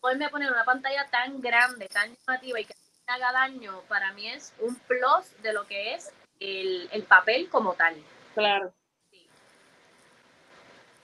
poderme 0.00 0.28
poner 0.30 0.50
una 0.50 0.64
pantalla 0.64 1.06
tan 1.10 1.40
grande, 1.40 1.88
tan 1.88 2.14
llamativa 2.16 2.60
y 2.60 2.64
que 2.64 2.74
me 3.06 3.14
haga 3.14 3.32
daño, 3.32 3.82
para 3.82 4.12
mí 4.12 4.28
es 4.28 4.52
un 4.58 4.74
plus 4.74 5.42
de 5.42 5.52
lo 5.52 5.66
que 5.66 5.94
es 5.94 6.12
el, 6.40 7.04
papel 7.08 7.48
como 7.48 7.74
tal. 7.74 7.94
Claro. 8.34 8.72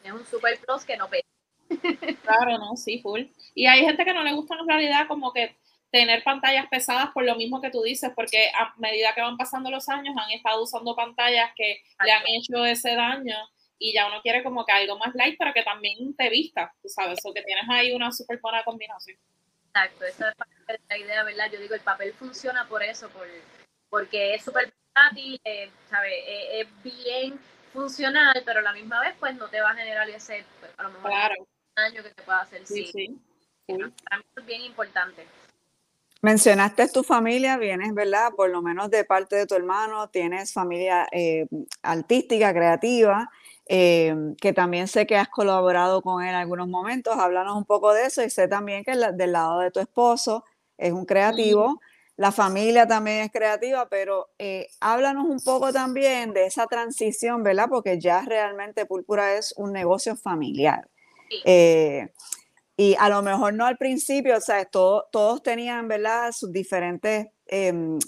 es 0.02 0.12
un 0.12 0.24
super 0.26 0.58
plus 0.60 0.84
que 0.84 0.96
no 0.96 1.08
pesa. 1.08 1.25
Claro, 2.22 2.58
no, 2.58 2.76
sí, 2.76 3.00
full. 3.00 3.22
Y 3.54 3.66
hay 3.66 3.84
gente 3.84 4.04
que 4.04 4.14
no 4.14 4.22
le 4.22 4.32
gusta 4.32 4.56
en 4.58 4.68
realidad 4.68 5.06
como 5.08 5.32
que 5.32 5.56
tener 5.90 6.22
pantallas 6.24 6.66
pesadas 6.68 7.10
por 7.14 7.24
lo 7.24 7.36
mismo 7.36 7.60
que 7.60 7.70
tú 7.70 7.82
dices, 7.82 8.10
porque 8.14 8.50
a 8.54 8.74
medida 8.78 9.14
que 9.14 9.22
van 9.22 9.36
pasando 9.36 9.70
los 9.70 9.88
años 9.88 10.14
han 10.18 10.30
estado 10.30 10.62
usando 10.62 10.94
pantallas 10.96 11.52
que 11.56 11.82
le 12.04 12.12
han 12.12 12.22
hecho 12.26 12.64
ese 12.64 12.94
daño 12.94 13.36
y 13.78 13.92
ya 13.92 14.06
uno 14.06 14.20
quiere 14.22 14.42
como 14.42 14.64
que 14.64 14.72
algo 14.72 14.98
más 14.98 15.14
light, 15.14 15.36
pero 15.38 15.52
que 15.52 15.62
también 15.62 16.14
te 16.16 16.28
vista, 16.28 16.72
tú 16.82 16.88
sabes, 16.88 17.18
o 17.24 17.32
que 17.32 17.42
tienes 17.42 17.64
ahí 17.68 17.92
una 17.92 18.10
súper 18.10 18.40
buena 18.40 18.64
combinación. 18.64 19.18
Exacto, 19.68 20.04
esa 20.04 20.30
es 20.68 20.80
la 20.88 20.98
idea, 20.98 21.22
¿verdad? 21.22 21.50
Yo 21.52 21.60
digo, 21.60 21.74
el 21.74 21.82
papel 21.82 22.12
funciona 22.14 22.66
por 22.66 22.82
eso, 22.82 23.08
por, 23.10 23.26
porque 23.90 24.34
es 24.34 24.44
súper 24.44 24.72
versátil, 24.94 25.38
eh, 25.44 25.70
¿sabes? 25.90 26.12
Eh, 26.26 26.60
es 26.60 26.82
bien 26.82 27.38
funcional, 27.72 28.42
pero 28.46 28.60
a 28.60 28.62
la 28.62 28.72
misma 28.72 29.00
vez, 29.00 29.14
pues 29.20 29.34
no 29.34 29.48
te 29.48 29.60
va 29.60 29.70
a 29.70 29.74
generar 29.74 30.08
ese, 30.08 30.44
pues, 30.60 30.72
a 30.78 30.82
lo 30.84 30.90
mejor, 30.90 31.12
daño 31.76 32.02
que 32.02 32.10
te 32.10 32.22
pueda 32.22 32.40
hacer. 32.40 32.66
Sí, 32.66 32.86
sí. 32.86 33.20
Para 33.66 34.18
mí 34.18 34.24
es 34.36 34.46
bien 34.46 34.62
importante. 34.62 35.26
Mencionaste 36.22 36.88
tu 36.88 37.02
familia, 37.02 37.58
vienes, 37.58 37.94
¿verdad? 37.94 38.32
Por 38.34 38.50
lo 38.50 38.62
menos 38.62 38.90
de 38.90 39.04
parte 39.04 39.36
de 39.36 39.46
tu 39.46 39.54
hermano, 39.54 40.08
tienes 40.08 40.52
familia 40.52 41.06
eh, 41.12 41.46
artística, 41.82 42.52
creativa, 42.52 43.30
eh, 43.66 44.14
que 44.40 44.52
también 44.52 44.88
sé 44.88 45.06
que 45.06 45.16
has 45.16 45.28
colaborado 45.28 46.00
con 46.02 46.22
él 46.22 46.30
en 46.30 46.34
algunos 46.36 46.68
momentos. 46.68 47.16
Háblanos 47.16 47.56
un 47.56 47.64
poco 47.64 47.92
de 47.92 48.06
eso 48.06 48.24
y 48.24 48.30
sé 48.30 48.48
también 48.48 48.82
que 48.82 48.96
del 48.96 49.32
lado 49.32 49.60
de 49.60 49.70
tu 49.70 49.78
esposo 49.78 50.44
es 50.78 50.92
un 50.92 51.04
creativo, 51.04 51.80
la 52.16 52.32
familia 52.32 52.86
también 52.86 53.18
es 53.24 53.30
creativa, 53.30 53.88
pero 53.90 54.30
eh, 54.38 54.68
háblanos 54.80 55.26
un 55.26 55.38
poco 55.40 55.70
también 55.70 56.32
de 56.32 56.46
esa 56.46 56.66
transición, 56.66 57.42
¿verdad? 57.42 57.68
Porque 57.68 58.00
ya 58.00 58.22
realmente 58.22 58.86
Púrpura 58.86 59.34
es 59.34 59.52
un 59.58 59.72
negocio 59.72 60.16
familiar. 60.16 60.88
Y 62.76 62.94
a 62.98 63.08
lo 63.08 63.22
mejor 63.22 63.54
no 63.54 63.64
al 63.64 63.78
principio, 63.78 64.36
o 64.36 64.40
sea, 64.40 64.66
todos 64.66 65.42
tenían, 65.42 65.88
¿verdad?, 65.88 66.32
sus 66.32 66.52
diferentes 66.52 67.28
em, 67.46 67.98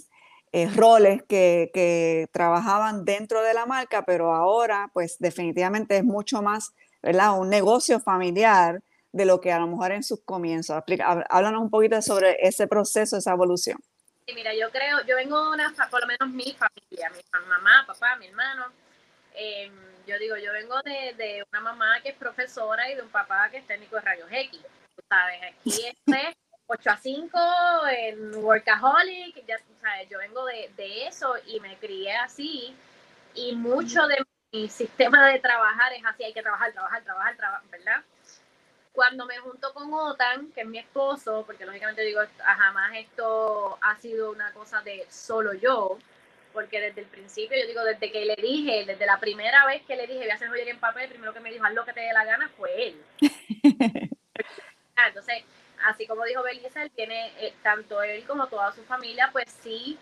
eh, 0.53 0.69
roles 0.75 1.23
que, 1.23 1.71
que, 1.73 2.29
trabajaban 2.33 3.05
dentro 3.05 3.43
de 3.43 3.55
la 3.55 3.65
marca, 3.65 4.05
pero 4.05 4.35
ahora, 4.35 4.91
pues 4.93 5.17
definitivamente 5.19 5.97
es 5.97 6.05
mucho 6.05 6.43
más, 6.43 6.75
¿verdad?, 7.03 7.39
un 7.39 7.49
negocio 7.49 7.99
familiar 7.99 8.83
de 9.13 9.25
lo 9.25 9.41
que 9.41 9.53
a 9.53 9.59
lo 9.59 9.67
mejor 9.69 9.93
en 9.93 10.03
sus 10.03 10.21
comienzos. 10.23 10.83
Háblanos 11.31 11.63
un 11.63 11.71
poquito 11.71 12.03
sobre 12.03 12.37
ese 12.47 12.67
proceso, 12.67 13.17
esa 13.17 13.33
evolución. 13.33 13.79
Sí, 14.27 14.35
mira, 14.35 14.53
yo 14.55 14.71
creo, 14.71 14.99
yo 15.07 15.17
vengo 15.17 15.43
de 15.45 15.51
una, 15.55 15.75
por 15.91 16.03
lo 16.03 16.07
menos 16.07 16.29
mi 16.29 16.53
familia, 16.53 17.11
mi 17.11 17.23
mamá, 17.49 17.85
papá, 17.87 18.17
mi 18.17 18.27
hermano, 18.27 18.67
eh, 19.39 19.71
yo 20.07 20.19
digo, 20.19 20.37
yo 20.37 20.53
vengo 20.53 20.81
de, 20.83 21.15
de, 21.17 21.45
una 21.53 21.61
mamá 21.61 22.01
que 22.03 22.11
es 22.11 22.17
profesora 22.17 22.91
y 22.91 22.95
de 22.97 23.03
un 23.03 23.09
papá 23.09 23.49
que 23.51 23.59
es 23.59 23.67
técnico 23.67 23.97
de 23.97 24.03
rayos 24.03 24.29
X. 24.31 24.61
Tú 24.97 25.03
sabes, 25.09 25.41
aquí 25.43 25.87
es 25.87 26.37
8 26.67 26.91
a 26.91 26.97
5 26.97 27.39
en 27.91 28.35
Workaholic, 28.37 29.47
ya 29.47 29.57
sabes, 29.81 30.09
yo 30.11 30.19
vengo 30.19 30.45
de, 30.45 30.71
de 30.77 31.07
eso 31.07 31.35
y 31.47 31.61
me 31.61 31.77
crié 31.79 32.17
así. 32.17 32.77
Y 33.35 33.55
mucho 33.55 34.07
de 34.07 34.17
mi 34.53 34.69
sistema 34.69 35.29
de 35.29 35.39
trabajar 35.39 35.93
es 35.93 36.05
así, 36.05 36.25
hay 36.25 36.33
que 36.33 36.43
trabajar, 36.43 36.73
trabajar, 36.73 37.03
trabajar, 37.05 37.37
trabajar, 37.37 37.69
¿verdad? 37.71 38.03
Cuando 38.93 39.27
me 39.27 39.39
junto 39.39 39.73
con 39.73 39.93
Otan, 39.95 40.51
que 40.53 40.63
es 40.63 40.67
mi 40.67 40.79
esposo, 40.79 41.45
porque 41.47 41.65
lógicamente 41.65 42.03
digo, 42.03 42.21
jamás 42.39 42.93
esto 42.97 43.79
ha 43.81 43.97
sido 43.97 44.31
una 44.31 44.53
cosa 44.53 44.83
de 44.83 45.07
solo 45.11 45.55
yo, 45.55 45.99
porque 46.59 46.81
desde 46.81 47.03
el 47.03 47.07
principio, 47.07 47.57
yo 47.57 47.69
digo, 47.69 47.85
desde 47.85 48.11
que 48.11 48.25
le 48.25 48.35
dije, 48.35 48.85
desde 48.85 49.07
la 49.07 49.21
primera 49.21 49.65
vez 49.65 49.81
que 49.87 49.95
le 49.95 50.09
dije, 50.09 50.19
voy 50.19 50.31
a 50.31 50.35
hacer 50.35 50.49
joyería 50.49 50.73
en 50.73 50.81
papel, 50.81 51.05
el 51.05 51.11
primero 51.11 51.33
que 51.33 51.39
me 51.39 51.53
dijo, 51.53 51.65
haz 51.65 51.73
lo 51.73 51.85
que 51.85 51.93
te 51.93 52.01
dé 52.01 52.13
la 52.13 52.25
gana, 52.25 52.51
fue 52.57 52.89
él. 52.89 53.03
Ah, 54.97 55.07
entonces, 55.07 55.45
así 55.85 56.09
como 56.09 56.25
dijo 56.25 56.43
Belisa, 56.43 56.83
él 56.83 56.91
tiene, 56.91 57.29
eh, 57.39 57.55
tanto 57.63 58.03
él 58.03 58.25
como 58.27 58.49
toda 58.49 58.73
su 58.73 58.83
familia, 58.83 59.29
pues 59.31 59.45
sí, 59.63 59.97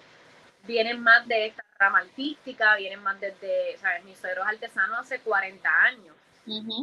vienen 0.62 1.02
más 1.02 1.28
de 1.28 1.48
esta 1.48 1.62
rama 1.78 1.98
artística, 1.98 2.74
vienen 2.76 3.02
más 3.02 3.20
desde, 3.20 3.76
¿sabes? 3.76 4.02
Mi 4.04 4.14
suegro 4.14 4.40
es 4.44 4.48
artesano 4.48 4.96
hace 4.96 5.20
40 5.20 5.68
años. 5.82 6.16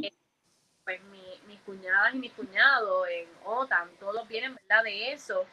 Eh, 0.04 0.14
pues 0.84 1.02
mi, 1.06 1.24
mis 1.48 1.60
cuñadas 1.62 2.14
y 2.14 2.20
mis 2.20 2.34
cuñados 2.34 3.08
en 3.10 3.28
OTAN, 3.46 3.90
todos 4.00 4.28
vienen, 4.28 4.54
¿verdad? 4.54 4.84
De 4.84 5.12
eso. 5.12 5.48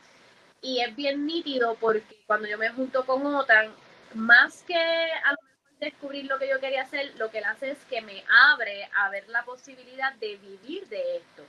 Y 0.60 0.80
es 0.80 0.94
bien 0.94 1.24
nítido 1.24 1.76
porque 1.76 2.22
cuando 2.26 2.46
yo 2.46 2.58
me 2.58 2.68
junto 2.68 3.06
con 3.06 3.24
OTAN, 3.24 3.72
más 4.14 4.62
que 4.64 4.76
a 4.76 5.32
lo 5.32 5.38
mejor 5.42 5.78
descubrir 5.80 6.24
lo 6.26 6.38
que 6.38 6.48
yo 6.48 6.60
quería 6.60 6.82
hacer, 6.82 7.14
lo 7.16 7.30
que 7.30 7.38
él 7.38 7.44
hace 7.44 7.70
es 7.70 7.78
que 7.86 8.02
me 8.02 8.24
abre 8.52 8.88
a 8.96 9.08
ver 9.10 9.28
la 9.28 9.44
posibilidad 9.44 10.12
de 10.14 10.36
vivir 10.36 10.86
de 10.88 11.16
esto. 11.16 11.44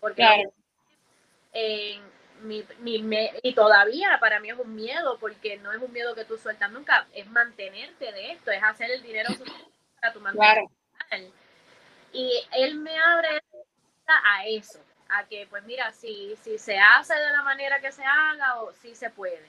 Porque 0.00 0.50
mi, 2.42 2.64
mi, 2.80 3.30
y 3.42 3.54
todavía 3.54 4.18
para 4.20 4.40
mí 4.40 4.50
es 4.50 4.58
un 4.58 4.74
miedo, 4.74 5.18
porque 5.18 5.56
no 5.58 5.72
es 5.72 5.80
un 5.80 5.92
miedo 5.92 6.14
que 6.14 6.24
tú 6.24 6.36
sueltas 6.36 6.70
nunca, 6.70 7.06
es 7.14 7.26
mantenerte 7.28 8.12
de 8.12 8.32
esto, 8.32 8.50
es 8.50 8.62
hacer 8.62 8.90
el 8.90 9.02
dinero 9.02 9.30
para 10.00 10.12
tu 10.12 10.20
mantener. 10.20 10.64
Y 12.12 12.44
él 12.52 12.76
me 12.76 12.98
abre 12.98 13.42
a 14.06 14.46
eso, 14.46 14.78
a 15.08 15.24
que 15.24 15.46
pues 15.48 15.64
mira, 15.64 15.90
si, 15.92 16.36
si 16.42 16.58
se 16.58 16.78
hace 16.78 17.14
de 17.14 17.30
la 17.30 17.42
manera 17.42 17.80
que 17.80 17.92
se 17.92 18.04
haga 18.04 18.60
o 18.60 18.72
si 18.72 18.94
se 18.94 19.10
puede. 19.10 19.48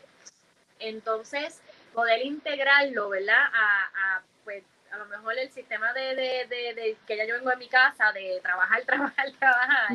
Entonces, 0.79 1.61
poder 1.95 2.21
integrarlo, 2.25 3.09
¿verdad? 3.09 3.43
A, 3.53 4.21
pues, 4.43 4.63
a 4.91 4.97
lo 4.97 5.05
mejor 5.05 5.37
el 5.37 5.49
sistema 5.51 5.91
de, 5.93 6.15
de, 6.15 6.45
de, 6.47 6.97
que 7.07 7.17
ya 7.17 7.25
yo 7.25 7.35
vengo 7.35 7.49
de 7.49 7.57
mi 7.57 7.67
casa, 7.67 8.11
de 8.11 8.39
trabajar, 8.41 8.83
trabajar, 8.85 9.31
trabajar, 9.39 9.89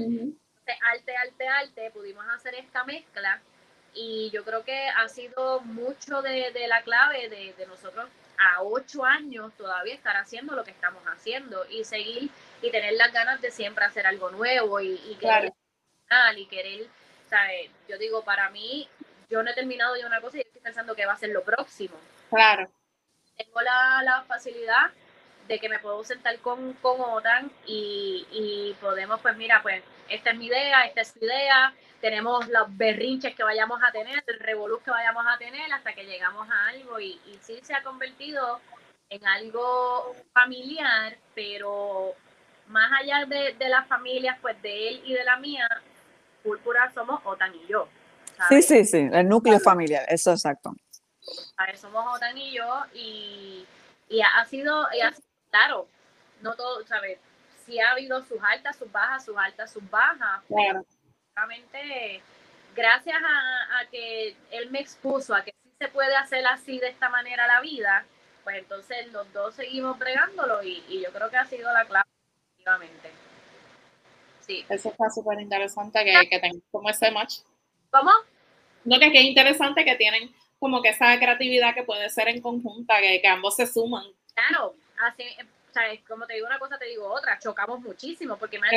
arte, 0.93 1.17
arte, 1.17 1.49
arte, 1.49 1.91
pudimos 1.93 2.27
hacer 2.29 2.55
esta 2.55 2.85
mezcla 2.85 3.41
y 3.95 4.31
yo 4.31 4.45
creo 4.45 4.65
que 4.65 4.89
ha 4.89 5.09
sido 5.09 5.61
mucho 5.61 6.23
de, 6.23 6.53
la 6.69 6.83
clave 6.83 7.29
de, 7.29 7.67
nosotros 7.67 8.09
a 8.39 8.63
ocho 8.63 9.05
años 9.05 9.53
todavía 9.57 9.95
estar 9.95 10.17
haciendo 10.17 10.55
lo 10.55 10.65
que 10.65 10.71
estamos 10.71 11.03
haciendo 11.07 11.67
y 11.69 11.85
seguir 11.85 12.31
y 12.63 12.71
tener 12.71 12.95
las 12.95 13.13
ganas 13.13 13.41
de 13.41 13.51
siempre 13.51 13.85
hacer 13.85 14.07
algo 14.07 14.31
nuevo 14.31 14.81
y, 14.81 14.95
y 15.09 15.17
querer 15.17 15.53
y 16.37 16.47
querer, 16.47 16.87
¿sabes? 17.29 17.71
Yo 17.89 17.97
digo, 17.99 18.23
para 18.23 18.51
mí 18.51 18.89
yo 19.29 19.43
no 19.43 19.51
he 19.51 19.55
terminado 19.55 19.95
de 19.95 20.05
una 20.05 20.21
cosa 20.21 20.39
y 20.39 20.41
estoy 20.61 20.73
pensando 20.73 20.95
que 20.95 21.07
va 21.07 21.15
a 21.15 21.17
ser 21.17 21.31
lo 21.31 21.43
próximo. 21.43 21.97
Claro. 22.29 22.69
Tengo 23.37 23.61
la, 23.63 24.25
facilidad 24.29 24.91
de 25.49 25.59
que 25.59 25.69
me 25.69 25.79
puedo 25.79 26.05
sentar 26.05 26.39
con, 26.41 26.75
con 26.75 27.01
OTAN 27.01 27.51
y, 27.67 28.77
podemos, 28.81 29.21
pues 29.21 29.37
mira, 29.37 29.63
pues 29.63 29.83
esta 30.09 30.31
es 30.31 30.37
mi 30.37 30.47
idea, 30.47 30.85
esta 30.85 31.01
es 31.01 31.15
tu 31.15 31.25
idea, 31.25 31.75
tenemos 32.01 32.47
los 32.49 32.77
berrinches 32.77 33.35
que 33.35 33.43
vayamos 33.43 33.81
a 33.83 33.91
tener, 33.91 34.23
el 34.27 34.39
revolú 34.39 34.81
que 34.85 34.91
vayamos 34.91 35.25
a 35.27 35.39
tener 35.39 35.73
hasta 35.73 35.95
que 35.95 36.05
llegamos 36.05 36.49
a 36.51 36.69
algo 36.69 37.01
y, 37.01 37.21
y 37.27 37.39
sí 37.41 37.59
se 37.63 37.75
ha 37.75 37.83
convertido 37.83 38.61
en 39.09 39.27
algo 39.27 40.15
familiar, 40.33 41.17
pero 41.35 42.15
más 42.69 42.93
allá 43.01 43.25
de, 43.27 43.55
de 43.55 43.69
las 43.69 43.89
familias, 43.89 44.39
pues 44.41 44.61
de 44.63 44.89
él 44.89 45.03
y 45.05 45.15
de 45.15 45.25
la 45.25 45.37
mía, 45.37 45.67
Púrpura 46.43 46.91
somos 46.93 47.21
OTAN 47.25 47.55
y 47.55 47.67
yo. 47.67 47.89
Sí, 48.49 48.63
sí, 48.63 48.85
sí, 48.85 49.09
el 49.13 49.29
núcleo 49.29 49.61
familiar, 49.61 50.05
eso 50.09 50.33
exacto. 50.33 50.75
A 51.57 51.67
ver, 51.67 51.77
somos 51.77 52.05
Otan 52.17 52.37
y 52.37 52.53
yo 52.53 52.85
y, 52.95 53.67
y 54.09 54.21
ha, 54.23 54.45
sido, 54.47 54.87
claro, 55.51 55.87
no 56.41 56.55
todo, 56.55 56.85
¿sabes? 56.87 57.19
Sí 57.67 57.79
ha 57.79 57.93
habido 57.93 58.23
sus 58.23 58.39
altas, 58.43 58.77
sus 58.77 58.91
bajas, 58.91 59.25
sus 59.25 59.37
altas, 59.37 59.71
sus 59.71 59.89
bajas. 59.91 60.43
Claro. 60.49 60.85
Realmente, 61.37 62.23
gracias 62.75 63.17
a, 63.17 63.87
que 63.91 64.37
él 64.51 64.71
me 64.71 64.81
expuso 64.81 65.35
a 65.35 65.43
que 65.43 65.53
sí 65.63 65.71
se 65.79 65.89
puede 65.89 66.17
hacer 66.17 66.45
así 66.47 66.79
de 66.79 66.89
esta 66.89 67.09
manera 67.09 67.47
la 67.47 67.61
vida, 67.61 68.05
pues 68.43 68.57
entonces 68.57 69.13
los 69.13 69.31
dos 69.33 69.55
seguimos 69.55 69.99
bregándolo 69.99 70.63
y, 70.63 70.83
y 70.89 71.03
yo 71.03 71.13
creo 71.13 71.31
que 71.31 71.37
ha 71.37 71.45
sido 71.45 71.73
la 71.73 71.85
clave, 71.85 72.09
efectivamente. 72.53 73.11
Sí. 74.41 74.65
Eso 74.69 74.89
está 74.89 75.11
súper 75.11 75.41
interesante 75.41 76.03
que, 76.05 76.29
que 76.29 76.41
tengas 76.41 76.63
como 76.73 76.91
ese 76.91 77.11
match 77.13 77.41
¿Cómo? 77.91 78.11
No, 78.85 78.99
que 78.99 79.07
es 79.07 79.25
interesante 79.25 79.85
que 79.85 79.97
tienen 79.97 80.35
como 80.59 80.83
que 80.83 80.91
esa 80.91 81.19
creatividad 81.19 81.75
que 81.75 81.85
puede 81.85 82.09
ser 82.11 82.29
en 82.29 82.41
conjunta, 82.41 83.01
que, 83.01 83.21
que 83.21 83.29
ambos 83.29 83.57
se 83.57 83.67
suman. 83.67 84.05
Claro, 84.35 84.75
así, 85.07 85.25
¿sabes? 85.73 86.01
Como 86.07 86.27
te 86.27 86.35
digo 86.35 86.47
una 86.47 86.59
cosa, 86.59 86.79
te 86.79 86.87
digo 86.87 87.07
otra, 87.13 87.39
chocamos 87.39 87.81
muchísimo, 87.81 88.37
porque 88.37 88.59
me 88.59 88.69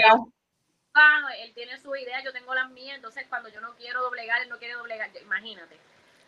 él 1.40 1.54
tiene 1.56 1.78
su 1.80 1.96
idea, 1.96 2.24
yo 2.24 2.32
tengo 2.32 2.54
las 2.54 2.70
mías, 2.70 2.96
entonces 2.96 3.26
cuando 3.28 3.50
yo 3.50 3.60
no 3.62 3.76
quiero 3.76 4.04
doblegar, 4.04 4.42
él 4.44 4.50
no 4.50 4.60
quiere 4.60 4.76
doblegar, 4.76 5.10
imagínate. 5.22 5.76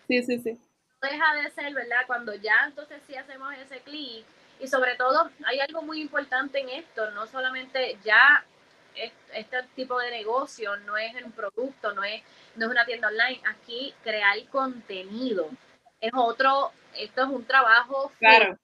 Sí, 0.07 0.23
sí, 0.23 0.39
sí. 0.39 0.59
Deja 1.01 1.35
de 1.35 1.51
ser, 1.51 1.73
¿verdad? 1.73 2.01
Cuando 2.07 2.33
ya 2.33 2.65
entonces 2.65 3.01
sí 3.05 3.15
hacemos 3.15 3.53
ese 3.55 3.79
clic, 3.81 4.25
y 4.59 4.67
sobre 4.67 4.95
todo 4.95 5.29
hay 5.45 5.59
algo 5.59 5.81
muy 5.81 6.01
importante 6.01 6.59
en 6.59 6.69
esto, 6.69 7.11
no 7.11 7.27
solamente 7.27 7.97
ya 8.03 8.43
este 9.33 9.61
tipo 9.75 9.99
de 9.99 10.09
negocio 10.09 10.77
no 10.77 10.97
es 10.97 11.13
un 11.21 11.31
producto, 11.31 11.93
no 11.93 12.03
es, 12.03 12.23
no 12.55 12.65
es 12.65 12.71
una 12.71 12.85
tienda 12.85 13.07
online. 13.07 13.41
Aquí 13.47 13.93
crear 14.03 14.37
contenido 14.49 15.49
es 15.99 16.11
otro, 16.13 16.71
esto 16.97 17.23
es 17.23 17.29
un 17.29 17.45
trabajo 17.45 18.11
claro. 18.19 18.57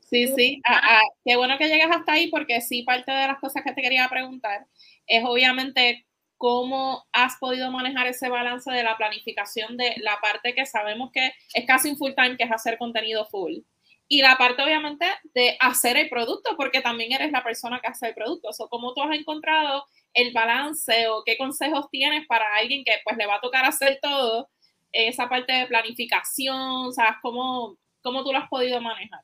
Sí, 0.00 0.28
sí. 0.28 0.60
Ah, 0.66 0.80
ah, 0.82 1.02
qué 1.24 1.34
bueno 1.36 1.56
que 1.58 1.68
llegues 1.68 1.88
hasta 1.90 2.12
ahí 2.12 2.28
porque 2.28 2.60
sí, 2.60 2.82
parte 2.82 3.10
de 3.10 3.26
las 3.26 3.38
cosas 3.38 3.64
que 3.64 3.72
te 3.72 3.82
quería 3.82 4.08
preguntar 4.08 4.66
es 5.06 5.24
obviamente 5.24 6.06
cómo 6.36 7.06
has 7.12 7.36
podido 7.36 7.70
manejar 7.70 8.06
ese 8.06 8.28
balance 8.28 8.70
de 8.70 8.82
la 8.82 8.96
planificación 8.96 9.76
de 9.76 9.94
la 9.98 10.18
parte 10.20 10.54
que 10.54 10.66
sabemos 10.66 11.10
que 11.12 11.32
es 11.54 11.66
casi 11.66 11.88
un 11.88 11.96
full 11.96 12.12
time, 12.14 12.36
que 12.36 12.44
es 12.44 12.52
hacer 12.52 12.76
contenido 12.76 13.24
full. 13.26 13.58
Y 14.06 14.20
la 14.20 14.36
parte, 14.36 14.62
obviamente, 14.62 15.06
de 15.32 15.56
hacer 15.58 15.96
el 15.96 16.10
producto, 16.10 16.54
porque 16.56 16.82
también 16.82 17.12
eres 17.12 17.32
la 17.32 17.42
persona 17.42 17.80
que 17.80 17.88
hace 17.88 18.08
el 18.08 18.14
producto. 18.14 18.50
O 18.56 18.68
¿Cómo 18.68 18.92
tú 18.92 19.02
has 19.02 19.16
encontrado 19.16 19.86
el 20.14 20.32
balance 20.32 21.08
o 21.08 21.22
qué 21.24 21.36
consejos 21.36 21.86
tienes 21.90 22.26
para 22.26 22.56
alguien 22.56 22.84
que 22.84 22.92
pues 23.04 23.16
le 23.16 23.26
va 23.26 23.36
a 23.36 23.40
tocar 23.40 23.64
hacer 23.64 23.98
todo, 24.00 24.48
esa 24.92 25.28
parte 25.28 25.52
de 25.52 25.66
planificación, 25.66 26.92
¿sabes? 26.92 27.16
¿Cómo, 27.20 27.76
cómo 28.00 28.24
tú 28.24 28.32
lo 28.32 28.38
has 28.38 28.48
podido 28.48 28.80
manejar? 28.80 29.20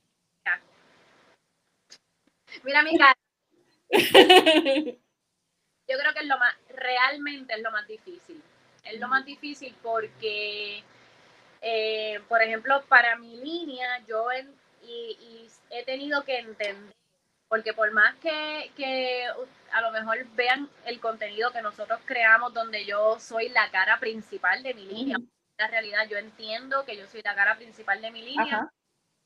Mira 2.65 2.83
mi 2.83 2.99
cara. 2.99 3.17
Yo 3.91 3.99
creo 5.99 6.13
que 6.13 6.21
es 6.21 6.27
lo 6.27 6.39
más, 6.39 6.55
realmente 6.69 7.55
es 7.55 7.61
lo 7.61 7.71
más 7.71 7.87
difícil. 7.87 8.43
Es 8.85 9.01
lo 9.01 9.09
más 9.09 9.25
difícil 9.25 9.75
porque, 9.83 10.83
eh, 11.61 12.21
por 12.29 12.43
ejemplo, 12.43 12.83
para 12.89 13.17
mi 13.17 13.37
línea, 13.37 14.03
yo 14.07 14.27
y, 14.83 15.49
he 15.71 15.85
tenido 15.85 16.25
que 16.25 16.39
entender, 16.39 16.95
porque 17.49 17.73
por 17.73 17.93
más 17.93 18.15
que, 18.17 18.71
que 18.77 19.27
a 19.73 19.81
lo 19.81 19.91
mejor 19.91 20.27
vean 20.35 20.69
el 20.87 21.01
contenido 21.01 21.53
que 21.53 21.63
nosotros 21.63 22.01
creamos, 22.05 22.53
donde 22.55 22.85
yo 22.85 23.19
soy 23.19 23.49
la 23.49 23.71
cara 23.71 23.99
principal 23.99 24.63
de 24.63 24.75
mi 24.75 24.87
línea, 24.87 25.19
la 25.59 25.69
realidad 25.69 26.09
yo 26.09 26.17
entiendo 26.17 26.85
que 26.85 26.97
yo 26.97 27.07
soy 27.07 27.23
la 27.23 27.35
cara 27.35 27.57
principal 27.57 28.01
de 28.01 28.11
mi 28.11 28.23
línea. 28.23 28.71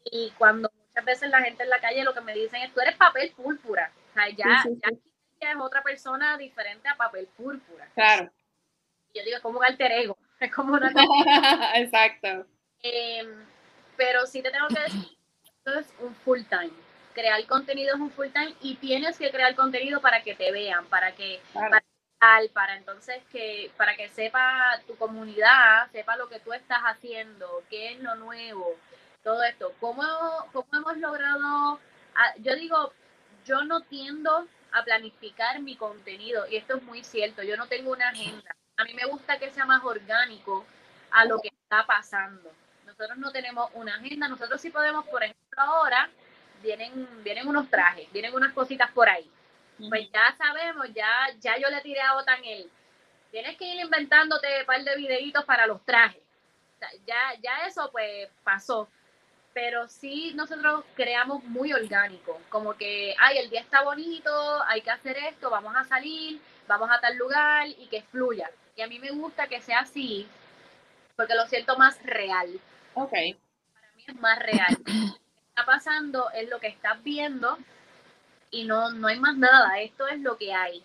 Y 0.04 0.32
cuando 0.36 0.70
muchas 0.76 1.04
veces 1.04 1.30
la 1.30 1.40
gente 1.40 1.62
en 1.62 1.70
la 1.70 1.80
calle 1.80 2.04
lo 2.04 2.12
que 2.12 2.20
me 2.20 2.34
dicen 2.34 2.62
es, 2.62 2.72
tú 2.74 2.80
eres 2.80 2.96
papel 2.96 3.32
púrpura. 3.32 3.90
O 4.10 4.14
sea, 4.14 4.28
ya, 4.28 4.64
ya 5.40 5.50
es 5.50 5.56
otra 5.58 5.82
persona 5.82 6.36
diferente 6.36 6.88
a 6.88 6.96
papel 6.96 7.28
púrpura. 7.36 7.88
Claro. 7.94 8.30
Y 9.12 9.18
yo 9.18 9.24
digo, 9.24 9.36
es 9.36 9.42
como 9.42 9.58
un 9.60 9.64
alter 9.64 9.92
ego. 9.92 10.18
Es 10.40 10.52
como 10.52 10.74
una 10.74 10.92
Exacto. 11.76 12.46
Em, 12.82 13.46
pero 13.96 14.26
sí 14.26 14.42
te 14.42 14.50
tengo 14.50 14.66
que 14.68 14.80
decir, 14.80 15.16
esto 15.44 15.78
es 15.78 15.94
un 16.00 16.14
full 16.16 16.42
time. 16.50 16.72
Crear 17.14 17.44
contenido 17.46 17.94
es 17.94 18.00
un 18.00 18.10
full 18.10 18.28
time 18.28 18.54
y 18.60 18.76
tienes 18.76 19.16
que 19.18 19.30
crear 19.30 19.54
contenido 19.54 20.00
para 20.00 20.22
que 20.22 20.34
te 20.34 20.50
vean, 20.52 20.84
para 20.86 21.14
que 21.14 21.40
para 22.52 22.76
entonces 22.76 23.22
que 23.30 23.70
para 23.76 23.96
que 23.96 24.08
sepa 24.08 24.80
tu 24.86 24.96
comunidad, 24.96 25.90
sepa 25.92 26.16
lo 26.16 26.28
que 26.28 26.40
tú 26.40 26.52
estás 26.52 26.80
haciendo, 26.84 27.62
qué 27.68 27.92
es 27.92 28.00
lo 28.00 28.14
nuevo, 28.14 28.76
todo 29.22 29.42
esto. 29.42 29.72
¿Cómo, 29.80 30.02
cómo 30.52 30.68
hemos 30.72 30.96
logrado? 30.98 31.78
Ah, 32.14 32.34
yo 32.38 32.54
digo, 32.54 32.92
yo 33.44 33.64
no 33.64 33.80
tiendo 33.82 34.46
a 34.72 34.84
planificar 34.84 35.60
mi 35.60 35.76
contenido 35.76 36.46
y 36.48 36.56
esto 36.56 36.76
es 36.76 36.82
muy 36.82 37.04
cierto. 37.04 37.42
Yo 37.42 37.56
no 37.56 37.66
tengo 37.68 37.92
una 37.92 38.08
agenda. 38.08 38.56
A 38.76 38.84
mí 38.84 38.94
me 38.94 39.06
gusta 39.06 39.38
que 39.38 39.50
sea 39.50 39.66
más 39.66 39.84
orgánico 39.84 40.64
a 41.10 41.24
lo 41.24 41.38
que 41.40 41.48
está 41.48 41.86
pasando. 41.86 42.50
Nosotros 42.86 43.18
no 43.18 43.32
tenemos 43.32 43.70
una 43.74 43.96
agenda. 43.96 44.28
Nosotros 44.28 44.60
sí 44.60 44.70
podemos, 44.70 45.06
por 45.06 45.22
ejemplo, 45.22 45.60
ahora 45.62 46.10
vienen 46.64 47.22
vienen 47.22 47.46
unos 47.46 47.70
trajes, 47.70 48.10
vienen 48.12 48.34
unas 48.34 48.52
cositas 48.52 48.90
por 48.90 49.08
ahí 49.08 49.30
pues 49.88 50.10
ya 50.12 50.34
sabemos, 50.36 50.86
ya, 50.94 51.28
ya 51.40 51.56
yo 51.58 51.68
le 51.68 51.80
tiré 51.80 52.00
a 52.00 52.16
Otan 52.16 52.44
el, 52.44 52.70
tienes 53.30 53.56
que 53.56 53.66
ir 53.66 53.80
inventándote 53.80 54.60
un 54.60 54.66
par 54.66 54.82
de 54.82 54.96
videitos 54.96 55.44
para 55.44 55.66
los 55.66 55.84
trajes. 55.84 56.22
ya, 57.06 57.34
ya 57.42 57.66
eso 57.66 57.90
pues 57.90 58.28
pasó. 58.42 58.88
Pero 59.52 59.86
sí 59.86 60.32
nosotros 60.34 60.84
creamos 60.96 61.44
muy 61.44 61.72
orgánico, 61.72 62.40
como 62.48 62.74
que, 62.74 63.14
ay, 63.20 63.38
el 63.38 63.50
día 63.50 63.60
está 63.60 63.82
bonito, 63.82 64.62
hay 64.64 64.80
que 64.80 64.90
hacer 64.90 65.16
esto, 65.16 65.48
vamos 65.48 65.76
a 65.76 65.84
salir, 65.84 66.40
vamos 66.66 66.90
a 66.90 67.00
tal 67.00 67.16
lugar 67.16 67.68
y 67.68 67.86
que 67.86 68.02
fluya. 68.02 68.50
Y 68.74 68.82
a 68.82 68.88
mí 68.88 68.98
me 68.98 69.12
gusta 69.12 69.46
que 69.46 69.60
sea 69.60 69.80
así, 69.80 70.26
porque 71.14 71.36
lo 71.36 71.46
siento 71.46 71.76
más 71.76 72.02
real. 72.02 72.48
Ok. 72.94 73.12
Para 73.12 73.92
mí 73.94 74.04
es 74.08 74.16
más 74.16 74.38
real. 74.40 74.76
Está 75.56 75.66
pasando 75.66 76.32
es 76.32 76.50
lo 76.50 76.58
que 76.58 76.66
estás 76.66 77.00
viendo 77.04 77.56
y 78.50 78.64
no, 78.64 78.90
no 78.90 79.06
hay 79.06 79.20
más 79.20 79.36
nada, 79.36 79.78
esto 79.78 80.08
es 80.08 80.18
lo 80.18 80.36
que 80.36 80.52
hay. 80.52 80.82